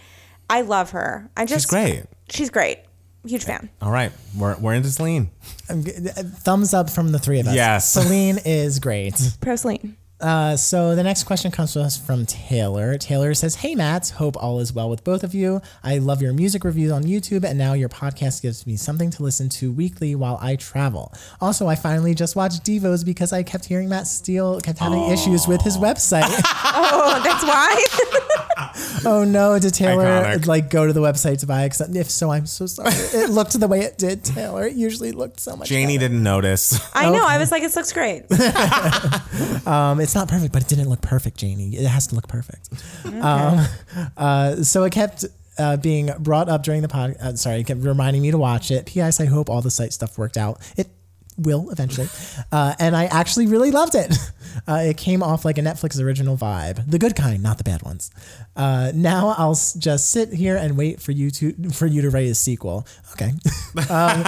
[0.49, 1.29] I love her.
[1.37, 2.03] I just, she's great.
[2.29, 2.79] She's great.
[3.25, 3.69] Huge fan.
[3.81, 5.29] All right, we're, we're into Celine.
[5.67, 7.53] Thumbs up from the three of us.
[7.53, 7.93] Yes.
[7.93, 9.13] Celine is great.
[9.41, 9.95] Pro Celine.
[10.21, 12.97] Uh, so the next question comes to us from Taylor.
[12.97, 15.61] Taylor says, "Hey Matt, hope all is well with both of you.
[15.83, 19.23] I love your music reviews on YouTube, and now your podcast gives me something to
[19.23, 21.13] listen to weekly while I travel.
[21.39, 25.47] Also, I finally just watched Devos because I kept hearing Matt Steele kept having issues
[25.47, 26.29] with his website.
[26.73, 29.05] Oh, that's why.
[29.05, 30.47] oh no, did Taylor Iconic.
[30.47, 31.63] like go to the website to buy?
[31.63, 31.79] it?
[31.95, 32.91] If so, I'm so sorry.
[32.93, 34.67] it looked the way it did, Taylor.
[34.67, 35.67] It usually looked so much.
[35.67, 36.09] Janie better.
[36.09, 36.79] didn't notice.
[36.93, 37.25] I know.
[37.25, 38.23] I was like, this looks great.
[39.67, 41.75] Um, it's not perfect, but it didn't look perfect, Janie.
[41.75, 42.69] It has to look perfect.
[43.05, 43.65] Um,
[44.17, 45.25] uh, so it kept
[45.57, 47.15] uh, being brought up during the pod.
[47.21, 48.85] Uh, sorry, it kept reminding me to watch it.
[48.85, 49.19] P.S.
[49.19, 50.59] I hope all the site stuff worked out.
[50.77, 50.87] It
[51.37, 52.07] will eventually,
[52.51, 54.15] uh, and I actually really loved it.
[54.67, 57.81] Uh, it came off like a Netflix original vibe, the good kind, not the bad
[57.83, 58.11] ones.
[58.55, 62.09] Uh, now I'll s- just sit here and wait for you to for you to
[62.09, 62.85] write a sequel.
[63.13, 63.31] Okay.
[63.89, 64.25] Um,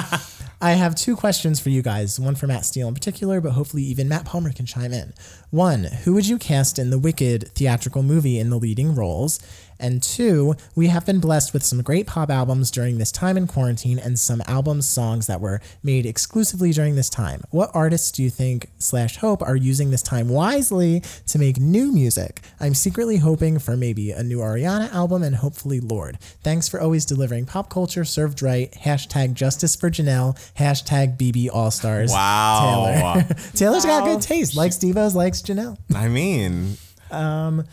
[0.64, 3.84] I have two questions for you guys, one for Matt Steele in particular, but hopefully
[3.84, 5.14] even Matt Palmer can chime in.
[5.50, 9.42] One, who would you cast in the Wicked theatrical movie in the leading roles?
[9.84, 13.48] And two, we have been blessed with some great pop albums during this time in
[13.48, 17.42] quarantine and some albums songs that were made exclusively during this time.
[17.50, 21.92] What artists do you think slash hope are using this time wisely to make new
[21.92, 22.40] music?
[22.62, 26.18] I'm secretly hoping for maybe a new Ariana album and hopefully Lorde.
[26.44, 28.72] Thanks for always delivering pop culture served right.
[28.72, 30.40] Hashtag justice for Janelle.
[30.54, 32.10] Hashtag BB All Stars.
[32.10, 33.16] Wow.
[33.16, 33.24] Taylor.
[33.54, 34.56] Taylor's got good taste.
[34.56, 35.78] Likes Divas, likes Janelle.
[35.94, 36.78] I mean,
[37.12, 37.66] um,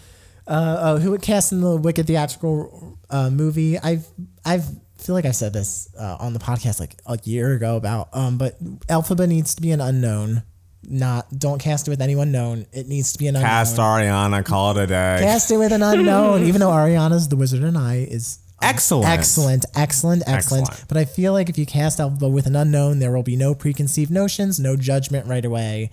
[0.50, 3.78] Uh, who would cast in the Wicked theatrical uh, movie?
[3.78, 4.06] I've
[4.44, 4.64] I've
[4.98, 8.36] feel like I said this uh, on the podcast like a year ago about um,
[8.36, 10.42] but Elphaba needs to be an unknown.
[10.82, 12.66] Not don't cast it with anyone known.
[12.72, 13.48] It needs to be an unknown.
[13.48, 15.18] cast Ariana, call it a day.
[15.20, 16.42] Cast it with an unknown.
[16.46, 19.08] even though Ariana's The Wizard and I is Excellent.
[19.08, 20.88] Excellent, excellent, excellent, Excellent.
[20.88, 23.54] But I feel like if you cast Elphaba with an unknown, there will be no
[23.54, 25.90] preconceived notions, no judgment right away.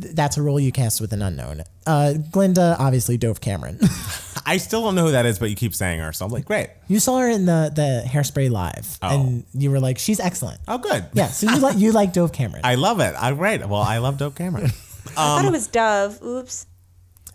[0.00, 1.62] Th- That's a role you cast with an unknown.
[1.86, 3.78] Uh, Glinda, obviously Dove Cameron.
[4.46, 6.44] I still don't know who that is, but you keep saying her, so I'm like,
[6.46, 6.70] great.
[6.86, 9.08] you saw her in the the Hairspray live, Oh.
[9.20, 10.60] and you were like, she's excellent.
[10.66, 11.04] Oh, good.
[11.12, 12.62] Yeah, so you like you like Dove Cameron.
[12.64, 13.14] I love it.
[13.18, 13.60] I great.
[13.66, 14.70] Well, I love Dove Cameron.
[15.16, 16.22] I Um, thought it was Dove.
[16.22, 16.66] Oops.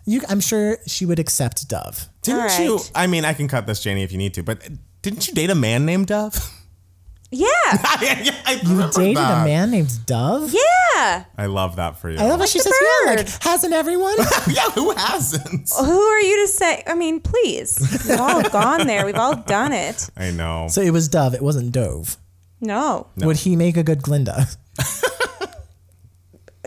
[0.06, 2.08] you, I'm sure she would accept Dove.
[2.22, 2.80] Didn't All you?
[2.94, 4.58] I mean, I can cut this, Janie, if you need to, but
[5.02, 6.34] didn't you date a man named Dove?
[7.34, 7.46] Yeah.
[8.02, 9.42] yeah, I You dated that.
[9.42, 10.52] a man named Dove.
[10.52, 11.24] Yeah.
[11.36, 12.18] I love that for you.
[12.18, 14.14] I love how she the says, "Yeah, like hasn't everyone?"
[14.50, 15.70] yeah, who hasn't?
[15.78, 16.82] Who are you to say?
[16.86, 17.78] I mean, please.
[18.08, 19.04] We've all gone there.
[19.04, 20.08] We've all done it.
[20.16, 20.68] I know.
[20.70, 21.34] so it was Dove.
[21.34, 22.16] It wasn't Dove.
[22.60, 23.08] No.
[23.16, 24.46] Would he make a good Glinda?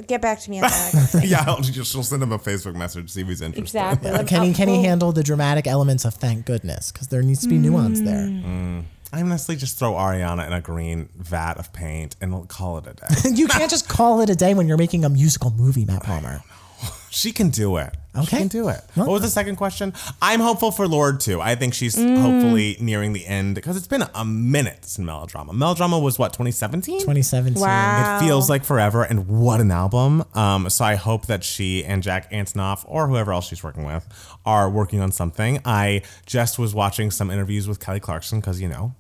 [0.06, 1.24] Get back to me on that.
[1.26, 3.78] yeah, I'll just, she'll send him a Facebook message, see if he's interested.
[3.80, 4.26] exactly.
[4.26, 6.92] Can he can he handle the dramatic elements of thank goodness?
[6.92, 8.28] Because there needs to be nuance there.
[8.28, 8.44] Mm.
[8.44, 8.84] Mm.
[9.14, 12.88] I honestly just throw Ariana in a green vat of paint and we'll call it
[12.88, 13.30] a day.
[13.34, 16.42] you can't just call it a day when you're making a musical movie, Matt Palmer.
[17.10, 17.96] she can do it.
[18.18, 18.38] She Okay.
[18.40, 18.82] can do it.
[18.96, 19.94] What was the second question?
[20.22, 21.40] I'm hopeful for Lorde too.
[21.42, 25.54] I think she's hopefully nearing the end because it's been a minute since Melodrama.
[25.54, 27.00] Melodrama was what 2017.
[27.00, 27.62] 2017.
[27.62, 28.18] Wow.
[28.18, 30.24] It feels like forever, and what an album!
[30.34, 34.08] Um, so I hope that she and Jack Antonoff or whoever else she's working with
[34.46, 35.60] are working on something.
[35.66, 38.94] I just was watching some interviews with Kelly Clarkson because you know.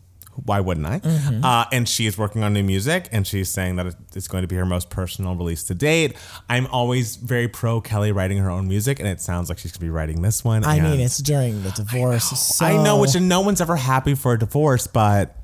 [0.46, 1.02] Why wouldn't I?
[1.44, 4.48] Uh, and she is working on new music, and she's saying that it's going to
[4.48, 6.16] be her most personal release to date.
[6.48, 9.80] I'm always very pro Kelly writing her own music, and it sounds like she's going
[9.80, 10.64] to be writing this one.
[10.64, 12.26] I mean, it's during the divorce.
[12.26, 15.36] So I know, which no one's ever happy for a divorce, but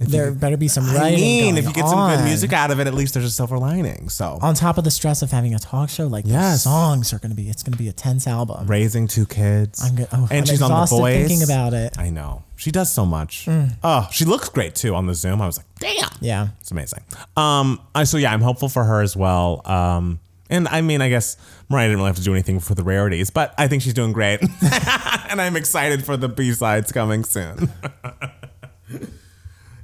[0.00, 1.18] there better be some I writing.
[1.20, 3.58] mean, if you get some good music out of it, at least there's a silver
[3.58, 4.08] lining.
[4.08, 6.62] So on top of the stress of having a talk show, like the Yes.
[6.64, 8.66] songs are going to be, it's going to be a tense album.
[8.66, 9.82] raising two kids.
[9.82, 10.08] I'm good.
[10.12, 11.26] Oh, and I'm she's on the voice.
[11.28, 11.94] thinking about it.
[11.94, 12.00] Mm.
[12.00, 13.48] I know she does so much.
[13.82, 15.40] Oh, she looks great too on the Zoom.
[15.42, 16.48] I was like, damn, Yeah.
[16.60, 17.02] it's amazing.
[17.36, 19.62] Um, I, so yeah, I'm hopeful for her as well.
[19.64, 20.20] Um,
[20.50, 21.36] and I mean, I guess
[21.68, 24.12] Mariah didn't really have to do anything for the rarities, but I think she's doing
[24.12, 24.40] great,
[25.30, 27.70] and I'm excited for the B sides coming soon.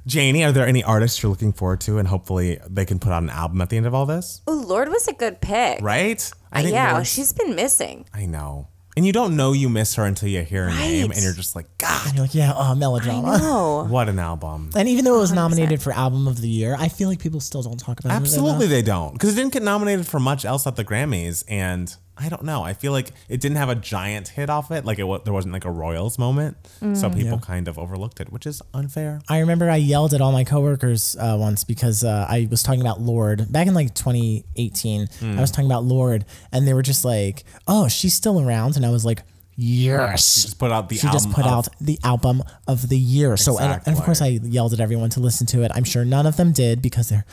[0.07, 3.23] Janie, are there any artists you're looking forward to, and hopefully they can put out
[3.23, 4.41] an album at the end of all this?
[4.47, 5.81] Oh, Lorde was a good pick.
[5.81, 6.31] Right?
[6.53, 8.05] Uh, yeah, Lorde's- she's been missing.
[8.13, 8.67] I know.
[8.97, 11.53] And you don't know you miss her until you hear her name, and you're just
[11.53, 13.39] like, God, You're like, yeah, oh, melodrama.
[13.41, 14.69] Oh, what an album.
[14.73, 17.41] And even though it was nominated for album of the year, I feel like people
[17.41, 18.15] still don't talk about it.
[18.15, 19.11] Absolutely, they don't.
[19.11, 21.43] Because it didn't get nominated for much else at the Grammys.
[21.49, 22.63] And I don't know.
[22.63, 24.85] I feel like it didn't have a giant hit off it.
[24.85, 26.55] Like, it, there wasn't like a Royals moment.
[26.93, 29.21] So people kind of overlooked it, which is unfair.
[29.27, 32.79] I remember I yelled at all my coworkers uh, once because uh, I was talking
[32.81, 35.07] about Lorde back in like 2018.
[35.19, 35.37] Hmm.
[35.37, 38.85] I was talking about Lorde, and they were just like, "Oh, she's still around," and
[38.85, 39.21] I was like,
[39.55, 41.21] "Yes." she Just put out the she album.
[41.21, 43.35] just put of- out the album of the year.
[43.37, 45.71] So, and, and of course, I yelled at everyone to listen to it.
[45.75, 47.25] I'm sure none of them did because they're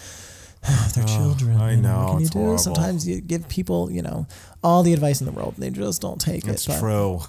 [0.95, 1.57] they're children.
[1.57, 2.39] I you know, What can you do?
[2.39, 2.59] horrible.
[2.59, 4.27] Sometimes you give people, you know,
[4.63, 6.69] all the advice in the world, and they just don't take It's it.
[6.69, 7.21] That's true.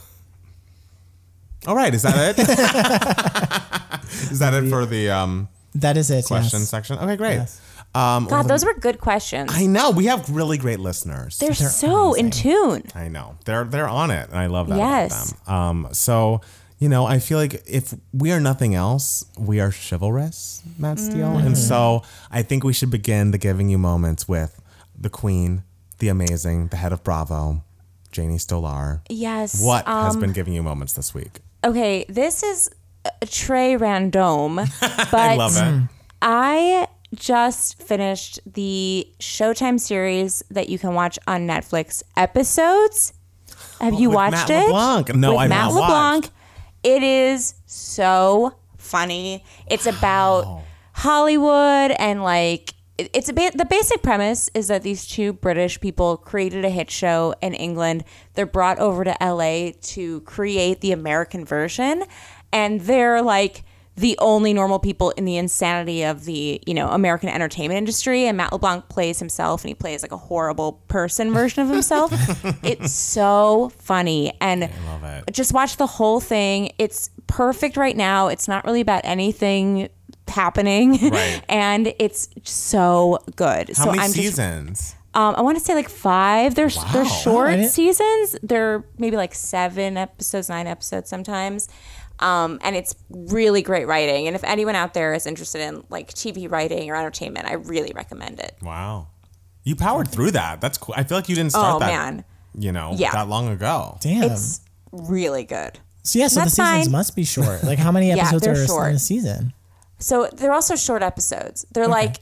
[1.65, 1.93] All right.
[1.93, 2.39] Is that it?
[4.31, 6.25] is that it for the um, That is it.
[6.25, 6.69] question yes.
[6.69, 6.97] section?
[6.99, 7.36] Okay, great.
[7.36, 7.61] Yes.
[7.95, 9.51] Um, God, those were good questions.
[9.53, 9.91] I know.
[9.91, 11.38] We have really great listeners.
[11.38, 12.84] They're, so in tune.
[12.95, 15.31] I know they're they're on it, and I love that Yes.
[15.31, 15.55] about them.
[15.55, 16.41] Um, so
[16.79, 21.27] you know, I feel like if we are nothing else, we are chivalrous, Matt Steele,
[21.27, 21.47] Mm-hmm.
[21.47, 24.59] and so I think we should begin the giving you moments with
[24.99, 25.63] the Queen,
[26.04, 27.64] the amazing, the head of Bravo,
[28.12, 28.99] Janie Stolar.
[29.08, 29.64] Yes.
[29.64, 31.39] What has um, been giving you moments this week?
[31.64, 32.70] Okay, this is
[33.28, 35.88] Trey random, but I love it.
[36.22, 42.04] I just finished the Showtime series that you can watch on Netflix.
[42.18, 43.14] Episodes.
[43.80, 44.68] Have you with watched Matt it?
[44.68, 45.16] LeBlanc.
[45.16, 46.24] No, with I've Matt not LeBlanc.
[46.26, 46.32] watched.
[46.84, 49.45] It is so funny.
[49.68, 55.08] It's about Hollywood and like it- it's a ba- the basic premise is that these
[55.08, 58.04] two British people created a hit show in England.
[58.36, 62.04] They're brought over to LA to create the American version,
[62.52, 63.64] and they're like
[63.96, 68.26] the only normal people in the insanity of the you know American entertainment industry.
[68.28, 72.12] And Matt LeBlanc plays himself, and he plays like a horrible person version of himself.
[72.64, 75.34] it's so funny, and love it.
[75.34, 76.72] just watch the whole thing.
[76.78, 78.28] It's perfect right now.
[78.28, 79.89] It's not really about anything
[80.28, 81.41] happening, Right.
[81.49, 83.69] and it's so good.
[83.69, 84.95] How so many I'm just seasons?
[85.13, 86.55] um, I want to say like five.
[86.55, 88.36] They're they're short I seasons.
[88.41, 91.69] They're maybe like seven episodes, nine episodes sometimes.
[92.19, 94.28] Um, and it's really great writing.
[94.28, 97.91] And if anyone out there is interested in like TV writing or entertainment, I really
[97.93, 98.55] recommend it.
[98.61, 99.07] wow,
[99.63, 100.61] you powered through that.
[100.61, 100.93] That's cool.
[100.97, 101.88] I feel like you didn't start Oh, that.
[101.88, 102.24] man.
[102.57, 103.11] You know, Yeah.
[103.13, 103.97] that long ago.
[104.01, 104.24] Damn.
[104.32, 104.61] It's
[104.91, 105.80] really good.
[106.03, 106.91] so yeah, so the seasons fine.
[106.91, 107.63] must be short.
[107.63, 108.89] Like how many episodes they're are short.
[108.91, 109.53] in a season?
[110.04, 111.66] So they're also short episodes.
[111.72, 112.18] They're like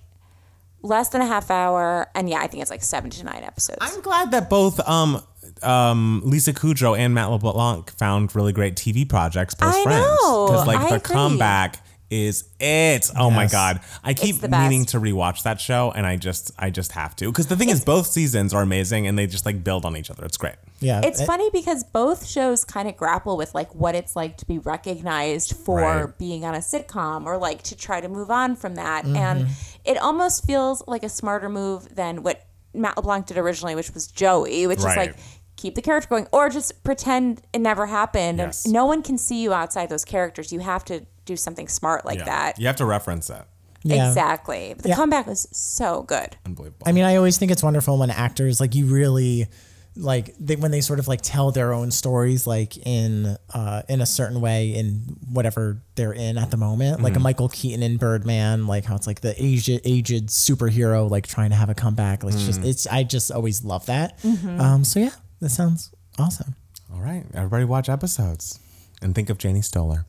[0.84, 3.80] less than a half hour, and yeah, I think it's like seven to nine episodes.
[3.82, 5.24] I'm glad that both um,
[5.64, 10.06] um, Lisa Kudrow and Matt LeBlanc found really great TV projects post I Friends.
[10.22, 10.64] know.
[10.68, 11.14] like I the agree.
[11.14, 13.10] comeback is it.
[13.18, 16.92] Oh my god, I keep meaning to rewatch that show, and I just I just
[16.92, 19.86] have to because the thing is both seasons are amazing and they just like build
[19.86, 20.24] on each other.
[20.26, 20.56] It's great.
[20.82, 24.36] Yeah, It's it- funny because both shows kind of grapple with like what it's like
[24.38, 26.18] to be recognized for Right.
[26.18, 29.06] being on a sitcom or like to try to move on from that.
[29.06, 29.16] Mm-hmm.
[29.16, 29.48] And
[29.86, 34.08] it almost feels like a smarter move than what Matt LeBlanc did originally, which was
[34.08, 34.92] Joey, which Right.
[34.92, 35.16] is like
[35.56, 38.40] keep the character going or just pretend it never happened.
[38.40, 38.66] Yes.
[38.66, 40.52] And no one can see you outside those characters.
[40.52, 42.26] You have to do something smart like Yeah.
[42.26, 42.60] that.
[42.60, 43.44] You have to reference it.
[43.84, 44.08] yeah.
[44.08, 44.74] Exactly.
[44.76, 44.96] But the Yeah.
[44.96, 46.38] comeback was so good.
[46.46, 46.84] Unbelievable.
[46.88, 49.48] I mean, I always think it's wonderful when actors like you really
[49.96, 54.00] like they, when they sort of like tell their own stories like in uh in
[54.00, 57.98] a certain way in whatever they're in at the moment like a Michael Keaton in
[57.98, 62.24] Birdman like how it's like the aged aged superhero like trying to have a comeback
[62.24, 64.18] like it's just it's I just always love that.
[64.60, 65.12] Um so yeah
[65.42, 66.56] that sounds Awesome.
[66.94, 68.60] All right, everybody watch episodes
[69.02, 70.06] and think of Janie Stolar.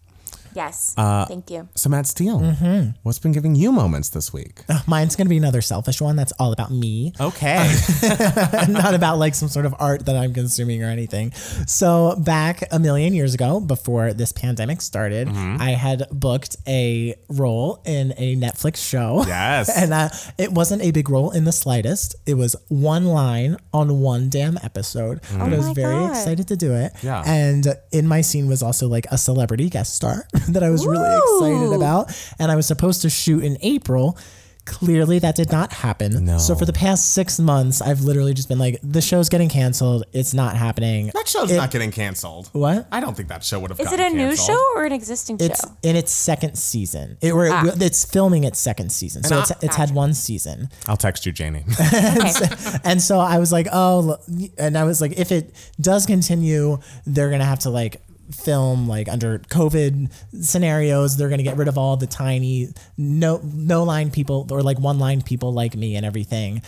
[0.55, 0.95] Yes.
[0.97, 1.69] Uh, Thank you.
[1.75, 2.91] So Matt Steele, Mm-hmm.
[3.03, 4.63] what's been giving you moments this week?
[4.69, 7.13] Uh, Mine's going to be another selfish one that's all about me.
[7.21, 7.73] Okay.
[8.69, 11.33] not about like some sort of art that I'm consuming or anything.
[11.67, 15.63] So back a million years ago, before this pandemic started, Mm-hmm.
[15.63, 19.25] I had booked a role in a Netflix show.
[19.27, 19.69] Yes.
[19.77, 22.15] and uh, it wasn't a big role in the slightest.
[22.27, 26.11] It was one line on one damn episode, but I was my very God.
[26.11, 26.93] excited to do it.
[27.03, 27.23] Yeah.
[27.27, 31.17] And in my scene was also like a celebrity guest star that I was really
[31.17, 34.17] excited about, and I was supposed to shoot in April.
[34.65, 36.25] Clearly, that did not happen.
[36.25, 36.39] No.
[36.39, 40.05] So for the past six months, I've literally just been like, the show's getting canceled.
[40.13, 41.11] It's not happening.
[41.15, 42.49] that show's It- not getting canceled.
[42.53, 42.87] What?
[42.93, 43.79] I don't think that show would have.
[43.79, 44.11] Gotten canceled.
[44.13, 45.77] Is it a gotten new show or an existing It's show?
[45.83, 47.19] in its second season.
[47.21, 47.63] It, or Ah.
[47.65, 49.25] will- it's filming its second season.
[49.25, 50.69] So And it's, I- it's had one season.
[50.87, 51.65] I'll text you, Janie.
[52.85, 54.17] And so I was like, oh,
[54.59, 58.01] and I was like, if it does continue, they're gonna have to like
[58.35, 60.11] film like under COVID
[60.43, 61.17] scenarios.
[61.17, 64.99] They're gonna get rid of all the tiny no no line people or like one
[64.99, 66.63] line people like me and everything.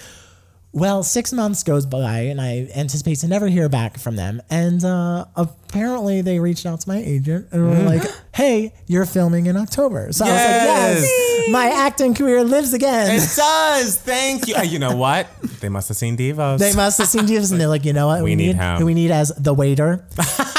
[0.77, 4.43] Well, six months goes by, and I anticipate to never hear back from them.
[4.51, 8.03] And uh, apparently, they reached out to my agent and were like,
[8.35, 11.03] "Hey, you're filming in October." So I was like, Yes.
[11.05, 14.01] "Yes, my acting career lives again." it does.
[14.01, 14.57] Thank you.
[14.57, 15.29] Uh, you know what?
[15.61, 16.59] They must have seen Divas.
[16.59, 18.25] They must have seen divas and they're like, you know what?
[18.25, 18.79] We need him.
[18.79, 20.05] who we need as the waiter.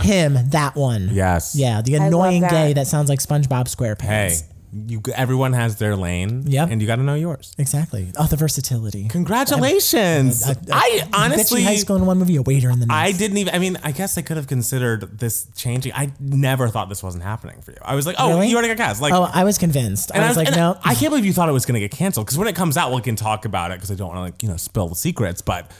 [0.00, 1.10] him, that one.
[1.12, 1.54] Yes.
[1.56, 2.50] Yeah, the annoying that.
[2.50, 4.42] gay that sounds like SpongeBob Hey, SquarePants.
[4.86, 5.02] you.
[5.14, 6.44] Everyone has their lane.
[6.46, 6.70] Yep.
[6.70, 7.54] And you got to know yours.
[7.58, 8.12] Exactly.
[8.16, 9.08] Oh, the versatility.
[9.08, 10.42] Congratulations.
[10.48, 11.60] I, Bet honestly.
[11.62, 12.96] you high school in one movie, a waiter in the next.
[12.96, 13.54] I didn't even.
[13.54, 15.92] I mean, I guess I could have considered this changing.
[15.94, 17.78] I never thought this wasn't happening for you.
[17.82, 18.48] I was like, oh, Really?
[18.48, 19.00] you already got cast.
[19.02, 20.10] Like, Oh, I was convinced.
[20.14, 20.78] and I was like, no.
[20.84, 22.26] I can't believe you thought it was going to get canceled.
[22.26, 23.74] Because when it comes out, we can talk about it.
[23.78, 25.42] Because I don't want to, like, you know, spill the secrets.
[25.42, 25.70] But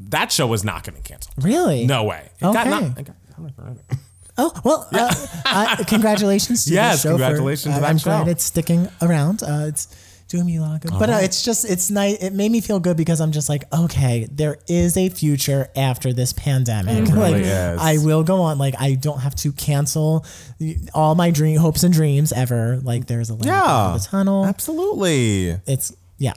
[0.00, 1.32] that show was not going to cancel.
[1.38, 1.84] really?
[1.86, 2.30] No way.
[2.38, 2.70] It got Okay.
[2.70, 3.98] not, it got nominated for everything.
[4.40, 5.14] Oh well, uh,
[5.46, 7.16] uh, congratulations to Yes, the show.
[7.16, 8.04] congratulations for, to uh, that I'm show.
[8.04, 9.42] glad it's sticking around.
[9.42, 9.88] Uh, it's
[10.28, 10.92] doing me a lot of good.
[10.98, 12.22] But uh, it's just it's nice.
[12.22, 16.12] It made me feel good because I'm just like, okay, there is a future after
[16.12, 17.08] this pandemic.
[17.08, 17.80] like really is.
[17.80, 18.58] I will go on.
[18.58, 20.24] Like I don't have to cancel
[20.94, 22.76] all my dream hopes and dreams ever.
[22.82, 23.94] Like there's a light at Yeah.
[23.94, 24.46] of the tunnel.
[24.46, 25.48] Absolutely.
[25.66, 26.34] It's yeah.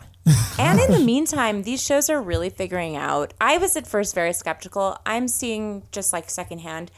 [0.60, 3.34] And in the meantime, these shows are really figuring out.
[3.42, 4.98] I was at first very skeptical.
[5.06, 6.92] I'm seeing just like secondhand,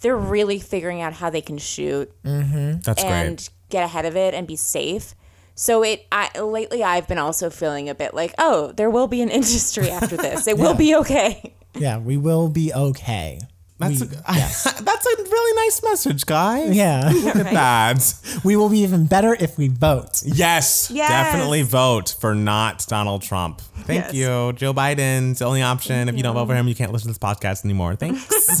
[0.00, 2.80] they're really figuring out how they can shoot mm-hmm.
[2.80, 3.50] That's and great.
[3.70, 5.14] get ahead of it and be safe.
[5.54, 9.22] So it I lately I've been also feeling a bit like, oh, there will be
[9.22, 10.46] an industry after this.
[10.46, 11.54] It will be okay.
[11.74, 13.40] Yeah, we will be okay.
[13.78, 14.10] That's, we, a,
[14.82, 16.74] that's a really nice message, guys.
[16.74, 17.10] yeah.
[17.24, 18.40] Look at that.
[18.44, 20.20] we will be even better if we vote.
[20.24, 21.08] Yes, Yes.
[21.08, 23.60] definitely vote for not Donald Trump.
[23.60, 24.14] Thank Yes.
[24.14, 24.52] you.
[24.54, 26.08] Joe Biden's the only option.
[26.08, 27.94] if you don't vote for him, you can't listen to this podcast anymore.
[27.94, 28.60] Thanks.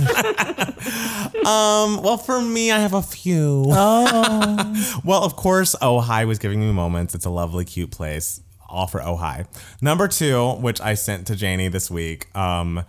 [1.46, 3.64] um, well, for me, I have a few.
[3.68, 5.00] Oh.
[5.04, 7.14] well, of course, Ojai was giving me moments.
[7.14, 8.40] It's a lovely, cute place.
[8.68, 9.46] All for Ojai.
[9.80, 12.34] Number two, which I sent to Janie this week.
[12.36, 12.84] Um,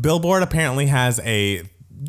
[0.00, 1.62] Billboard apparently has a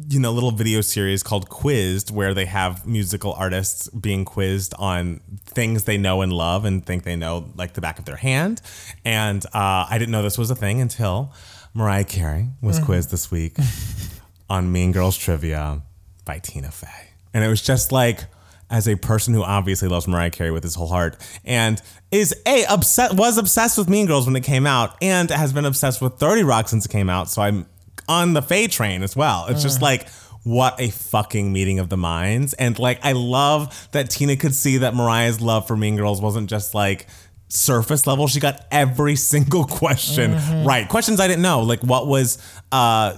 [0.09, 5.21] you know little video series called Quizzed, where they have musical artists being quizzed on
[5.45, 8.61] things they know and love and think they know like the back of their hand.
[9.03, 11.33] And uh, I didn't know this was a thing until
[11.73, 13.57] Mariah Carey was quizzed this week
[14.49, 15.81] on Mean Girls Trivia
[16.25, 17.09] by Tina Fey.
[17.33, 18.25] And it was just like,
[18.69, 21.79] as a person who obviously loves Mariah Carey with his whole heart and
[22.11, 25.65] is a upset was obsessed with Mean Girls when it came out and has been
[25.65, 27.29] obsessed with 30 Rock since it came out.
[27.29, 27.67] So I'm
[28.07, 29.47] on the Fey train as well.
[29.47, 30.07] It's just like
[30.43, 32.53] what a fucking meeting of the minds.
[32.53, 36.49] And like I love that Tina could see that Mariah's love for Mean Girls wasn't
[36.49, 37.07] just like
[37.47, 38.27] surface level.
[38.27, 40.33] She got every single question
[40.63, 40.87] right.
[40.87, 41.61] Questions I didn't know.
[41.61, 42.37] Like what was
[42.71, 43.15] uh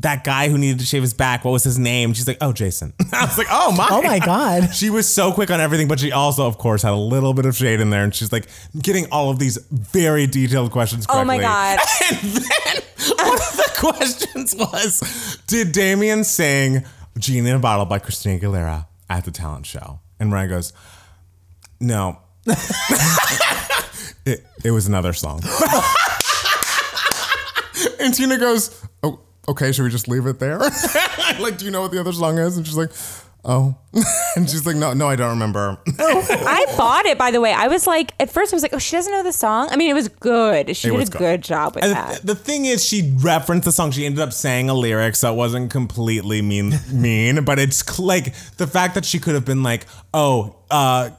[0.00, 1.44] that guy who needed to shave his back?
[1.44, 2.12] What was his name?
[2.12, 2.92] She's like, oh, Jason.
[3.12, 3.88] I was like, oh my.
[3.90, 4.70] Oh my God.
[4.82, 7.46] She was so quick on everything, but she also, of course, had a little bit
[7.46, 8.48] of shade in there, and she's like
[8.80, 11.06] getting all of these very detailed questions.
[11.08, 11.38] Oh my.
[11.38, 11.78] God.
[12.10, 12.82] And then
[13.32, 16.84] one of the questions was, did Damien sing
[17.18, 20.00] "Genie in a Bottle" by Christina Aguilera at the talent show?
[20.18, 20.72] And Mariah goes,
[21.80, 22.18] no.
[24.24, 25.42] it, it was another song.
[28.00, 29.18] and Tina goes, oh,
[29.48, 30.60] okay, should we just leave it there?
[31.40, 32.56] like, do you know what the other song is?
[32.56, 32.92] And she's like,
[33.44, 33.76] oh.
[34.36, 35.76] and she's like, no, no, I don't remember.
[35.98, 37.52] I bought it by the way.
[37.52, 39.68] I was like at first I was like, oh, she doesn't know the song.
[39.70, 40.74] I mean, it was good.
[40.76, 41.18] She It did was a good.
[41.18, 42.20] good, job with And that.
[42.22, 43.90] the, the thing is, she referenced the song.
[43.90, 46.72] She ended up saying a lyric, so it wasn't completely mean.
[46.92, 51.10] mean, but it's cl- like the fact that she could have been like, "Oh, uh,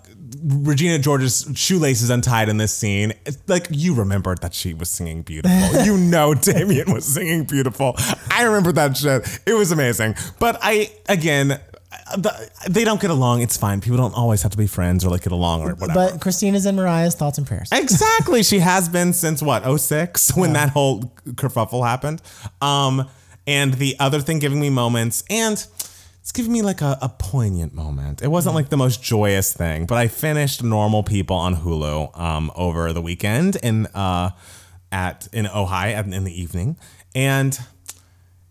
[0.43, 3.13] Regina George's shoelaces untied in this scene.
[3.25, 5.83] It's like you remembered that she was singing beautiful.
[5.83, 7.93] you know Damien was singing beautiful.
[8.31, 9.41] I remember that shit.
[9.45, 10.15] It was amazing.
[10.39, 11.59] But I again.
[12.17, 13.41] The, they don't get along.
[13.41, 13.81] It's fine.
[13.81, 16.11] People don't always have to be friends or like get along or whatever.
[16.11, 17.69] But Christina's in Mariah's thoughts and prayers.
[17.71, 18.43] Exactly.
[18.43, 22.21] She has been since what, 06 when that whole kerfuffle happened.
[22.61, 23.09] Um,
[23.47, 25.65] and the other thing giving me moments, and
[26.21, 28.21] it's giving me like a, a poignant moment.
[28.21, 32.51] It wasn't like the most joyous thing, but I finished Normal People on Hulu um,
[32.55, 34.29] over the weekend in uh,
[34.91, 36.77] at in Ohio in the evening,
[37.13, 37.59] and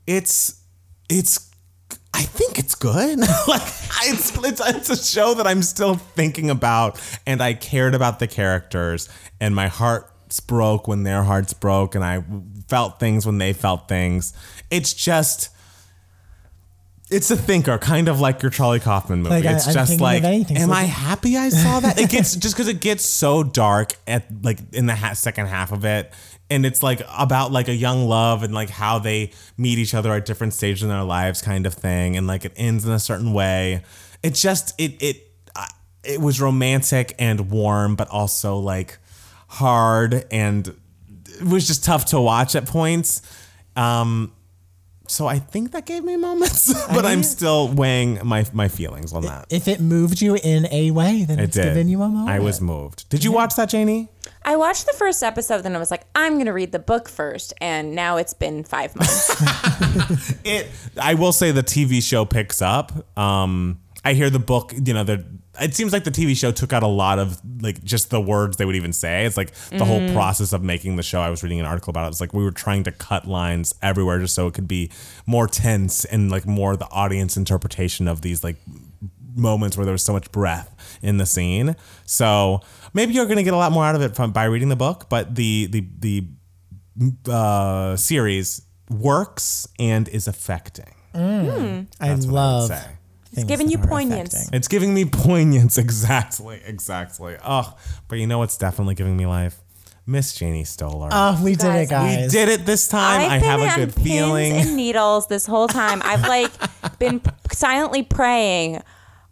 [0.07, 0.61] it's
[1.09, 1.51] it's
[2.15, 3.19] I think it's good.
[3.49, 3.63] like
[4.05, 8.27] it's, it's it's a show that I'm still thinking about, and I cared about the
[8.27, 9.09] characters,
[9.41, 12.23] and my hearts broke when their hearts broke, and I
[12.69, 14.33] felt things when they felt things.
[14.71, 15.49] It's just.
[17.11, 19.35] It's a thinker, kind of like your Charlie Kaufman movie.
[19.35, 22.01] Like, it's I'm just like, am I happy I saw that?
[22.01, 25.73] It gets just because it gets so dark at like in the ha- second half
[25.73, 26.11] of it,
[26.53, 30.12] and it's like about like a young love and like how they meet each other
[30.12, 32.99] at different stages in their lives, kind of thing, and like it ends in a
[33.01, 33.83] certain way.
[34.23, 35.16] It just it it
[36.05, 38.99] it was romantic and warm, but also like
[39.49, 40.69] hard, and
[41.41, 43.23] it was just tough to watch at points.
[43.77, 44.33] Um,
[45.09, 49.23] so I think that gave me moments, but I'm still weighing my my feelings on
[49.24, 49.47] that.
[49.51, 51.65] If it moved you in a way, then It it's did.
[51.65, 52.31] given you a moment.
[52.31, 53.09] I was moved.
[53.09, 54.09] Did you watch that, Janie?
[54.44, 57.52] I watched the first episode, then I was like, I'm gonna read the book first,
[57.60, 59.31] and now it's been five months.
[60.44, 60.69] It.
[61.01, 62.93] I will say the TV show picks up.
[63.19, 64.73] Um, I hear the book.
[64.73, 65.24] You know, the.
[65.60, 68.56] It seems like the TV show took out a lot of like just the words
[68.56, 69.27] they would even say.
[69.27, 71.20] It's like the whole process of making the show.
[71.20, 72.09] I was reading an article about it.
[72.09, 74.90] It's like we were trying to cut lines everywhere just so it could be
[75.27, 78.56] more tense and like more the audience interpretation of these like
[79.35, 80.72] moments where there was so much breath
[81.03, 81.77] in the scene.
[82.07, 82.61] So
[82.95, 85.09] maybe you're gonna get a lot more out of it from by reading the book.
[85.11, 90.95] But the the the uh, series works and is affecting.
[91.15, 91.87] Mm.
[91.99, 92.05] Hmm.
[92.05, 92.69] I I love.
[92.69, 92.83] say.
[93.35, 94.35] things giving you poignance.
[94.35, 94.57] affecting.
[94.57, 95.79] It's giving me poignance.
[95.83, 96.61] Exactly.
[96.65, 97.37] Exactly.
[97.45, 97.74] Oh,
[98.09, 99.59] but you know what's definitely giving me life?
[100.05, 101.11] Miss Janie Stolar.
[101.12, 102.23] Oh, we did it, Guys, guys.
[102.24, 103.20] we did it this time.
[103.20, 104.53] I've I been have a on good pins feeling.
[104.53, 106.03] and needles this whole time.
[106.05, 106.51] I've like
[106.99, 107.20] been
[107.53, 108.83] silently praying.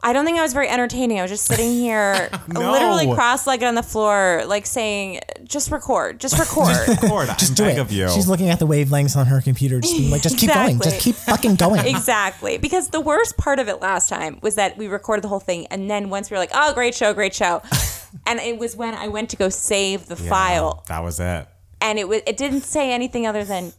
[0.03, 1.19] I don't think I was very entertaining.
[1.19, 2.73] I was just sitting here, No.
[2.73, 7.29] literally cross-legged on the floor, like saying, "Just record, just record." Just record.
[7.29, 7.79] I'm Just do it.
[7.79, 8.09] of you.
[8.11, 11.01] She's looking at the wavelengths on her computer, just being like, just keep going, just
[11.01, 11.85] keep fucking going.
[11.87, 12.57] Exactly.
[12.59, 15.67] Because the worst part of it last time was that we recorded the whole thing
[15.67, 17.61] and then once we were like, oh, great show, great show.
[18.27, 21.47] and it was when I went to go save the Yeah, file That was it.
[21.81, 23.73] and it was it didn't say anything other than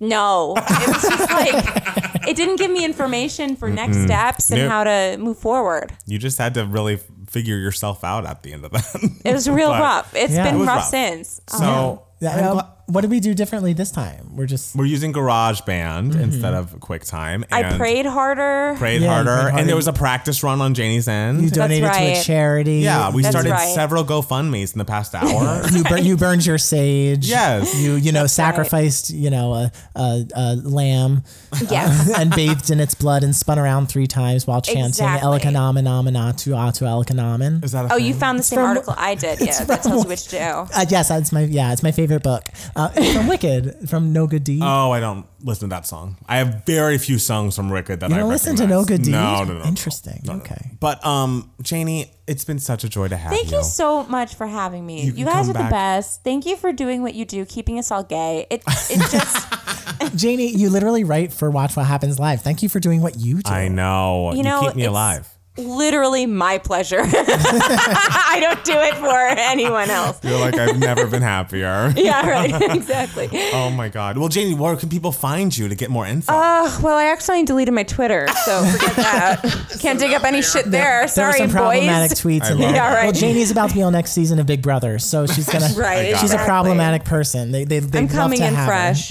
[0.00, 0.54] no.
[0.56, 4.70] It was just like it didn't give me information for next steps and Nope.
[4.70, 5.92] how to move forward.
[6.06, 6.98] You just had to really
[7.28, 9.20] figure yourself out at the end of that.
[9.24, 10.14] It was real But- rough.
[10.14, 10.42] It's Yeah.
[10.46, 10.88] It been was rough, rough.
[10.88, 11.40] since.
[11.48, 11.96] So uh-huh.
[12.20, 14.30] Yeah, I'm gla- what did we do differently this time?
[14.36, 17.44] We're just we're using GarageBand instead of QuickTime.
[17.50, 18.74] I prayed harder.
[18.78, 19.58] prayed Yeah, harder, prayed harder.
[19.58, 21.42] and there was a practice run on Janie's end.
[21.42, 22.76] you donated to a charity.
[22.78, 23.74] yeah, we That's started right.
[23.74, 25.62] several GoFundmes in the past hour.
[25.72, 27.28] you, bur- you burned your sage.
[27.28, 27.74] Yes.
[27.80, 28.30] You you know right.
[28.30, 31.22] sacrificed you know a, a, a lamb
[31.70, 32.10] Yes.
[32.18, 35.28] and bathed in its blood and spun around three times while chanting Exactly.
[35.28, 37.64] Elikanamen Amenatu Atu Elikanamen.
[37.64, 38.06] Is that a Oh, thing?
[38.06, 39.40] you found the same from- article I did.
[39.40, 40.36] Yeah, that tells you what to do.
[40.76, 42.44] Uh, yes, that's my yeah, it's my favorite book.
[42.76, 44.60] Uh, it's from Wicked, from No Good Deed.
[44.62, 46.16] Oh, I don't listen to that song.
[46.28, 48.84] I have very few songs from Wicked that you I don't listen to No.
[48.84, 49.12] Good Deed.
[49.12, 49.58] No, no, no.
[49.60, 49.64] no.
[49.64, 50.20] Interesting.
[50.28, 50.72] okay.
[50.78, 53.38] But um, Janie, it's been such a joy to have you.
[53.38, 53.58] Thank you.
[53.58, 55.00] you so much for having me.
[55.04, 55.70] You You, can guys come are back.
[55.70, 56.22] the best.
[56.24, 58.46] Thank you for doing what you do, keeping us all gay.
[58.50, 62.42] It it just Janie, you literally write for Watch What Happens Live.
[62.42, 63.50] Thank you for doing what you do.
[63.52, 64.32] I know.
[64.34, 65.28] you know keep me it's alive.
[65.58, 67.00] Literally my pleasure.
[67.04, 70.18] I don't do it for anyone else.
[70.22, 71.92] You're like I've never been happier.
[72.06, 72.62] Yeah, right.
[72.76, 73.28] exactly.
[73.52, 74.18] Oh my god.
[74.18, 76.32] Well, Janie, where can people find you to get more info?
[76.32, 79.66] Uh, well, I accidentally deleted my Twitter, so forget that.
[79.80, 80.82] Can't dig up any shit there.
[80.86, 82.20] There are Sorry, some problematic boys.
[82.20, 82.72] tweets in there.
[82.74, 83.04] Yeah, right.
[83.04, 85.68] Well, Janie's about to be on next season of Big Brother, so she's gonna.
[85.76, 86.12] Right.
[86.12, 87.50] got She's a problematic person.
[87.50, 89.08] They they they I'm coming to in have fresh.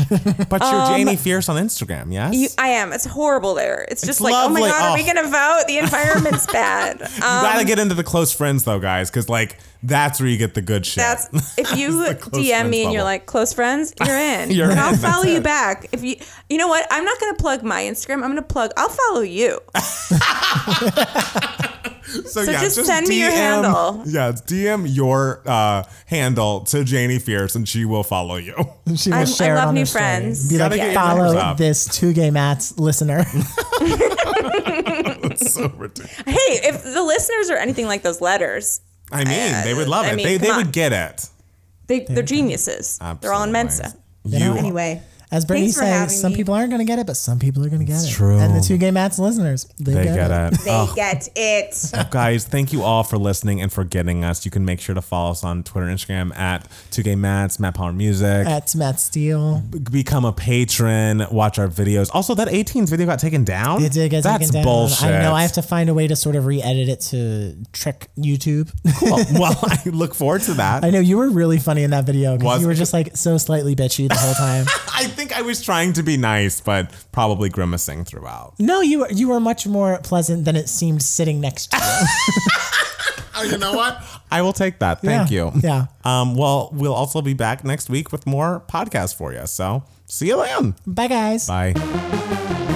[0.48, 2.28] but you're Janie Fierce on Instagram, yes?
[2.30, 2.94] um, You, I am.
[2.94, 3.86] It's horrible there.
[3.90, 4.62] It's just like, lovely.
[4.62, 5.14] oh my god, are we Oh.
[5.14, 5.64] gonna vote?
[5.68, 5.80] The
[6.36, 7.02] environment's bad.
[7.02, 7.08] Um,
[7.46, 10.54] You gotta get into the close friends though, guys, because like that's where you get
[10.56, 10.98] the good shit.
[10.98, 14.52] That's if you the close DM me and you're like close friends, you're in.
[14.52, 15.44] You're and I'll follow you it.
[15.44, 15.88] back.
[15.92, 16.16] If you,
[16.50, 16.88] you know what?
[16.92, 18.16] I'm not gonna plug my Instagram.
[18.24, 18.72] I'm gonna plug.
[18.78, 19.60] I'll follow you.
[22.26, 24.02] so, just send me your handle.
[24.06, 28.56] Yeah, it's DM your uh, handle to Janie Fierce, and she will follow you.
[28.96, 30.02] She will I'm- I share it love on new her story.
[30.04, 30.50] friends.
[30.50, 33.24] Be like, Gotta get follow this two gay Matts listener.
[35.42, 36.16] It's so ridiculous.
[36.26, 38.82] Hey, if the listeners are anything like those letters,
[39.12, 40.16] I mean, they would love I it.
[40.16, 41.30] mean, they they come would get it.
[41.88, 42.98] They, they're geniuses.
[43.22, 43.94] They're all in Absolutely.
[43.94, 43.98] Mensa.
[44.24, 46.38] You Anyway, As Brittany says, some me.
[46.38, 48.10] people aren't going to get it, but some people are going to get it.
[48.10, 48.38] true.
[48.38, 50.54] And the two gay Matts listeners, they, they get, get it.
[50.54, 50.60] it.
[50.66, 51.92] They Oh, get it.
[52.12, 54.46] guys, thank you all for listening and for getting us.
[54.46, 57.76] You can make sure to follow us on Twitter and Instagram at 2Gay Matts, Matt
[57.76, 58.46] Palmer Music.
[58.48, 59.62] At Matt Steele.
[59.92, 62.10] Become a patron, watch our videos.
[62.14, 63.84] Also, that 18's video got taken down.
[63.84, 64.64] It did get That's taken down.
[64.64, 65.06] bullshit.
[65.10, 65.34] I know.
[65.34, 68.72] I have to find a way to sort of re-edit it to trick YouTube.
[69.02, 70.84] Well, well, I look forward to that.
[70.84, 73.38] I know you were really funny in that video because you were just like so
[73.38, 74.66] slightly bitchy the whole time.
[74.94, 78.54] I think I was trying to be nice, but probably grimacing throughout.
[78.60, 81.84] no, you were you were much more pleasant than it seemed sitting next to you.
[83.38, 84.02] Oh, you know what?
[84.32, 85.02] I will take that.
[85.02, 85.60] Thank Yeah, you.
[85.62, 85.88] yeah.
[86.06, 89.46] Um, well, we'll also be back next week with more podcasts for you.
[89.46, 90.74] So see you then.
[90.88, 91.46] Bye, guys.
[91.46, 92.72] Bye.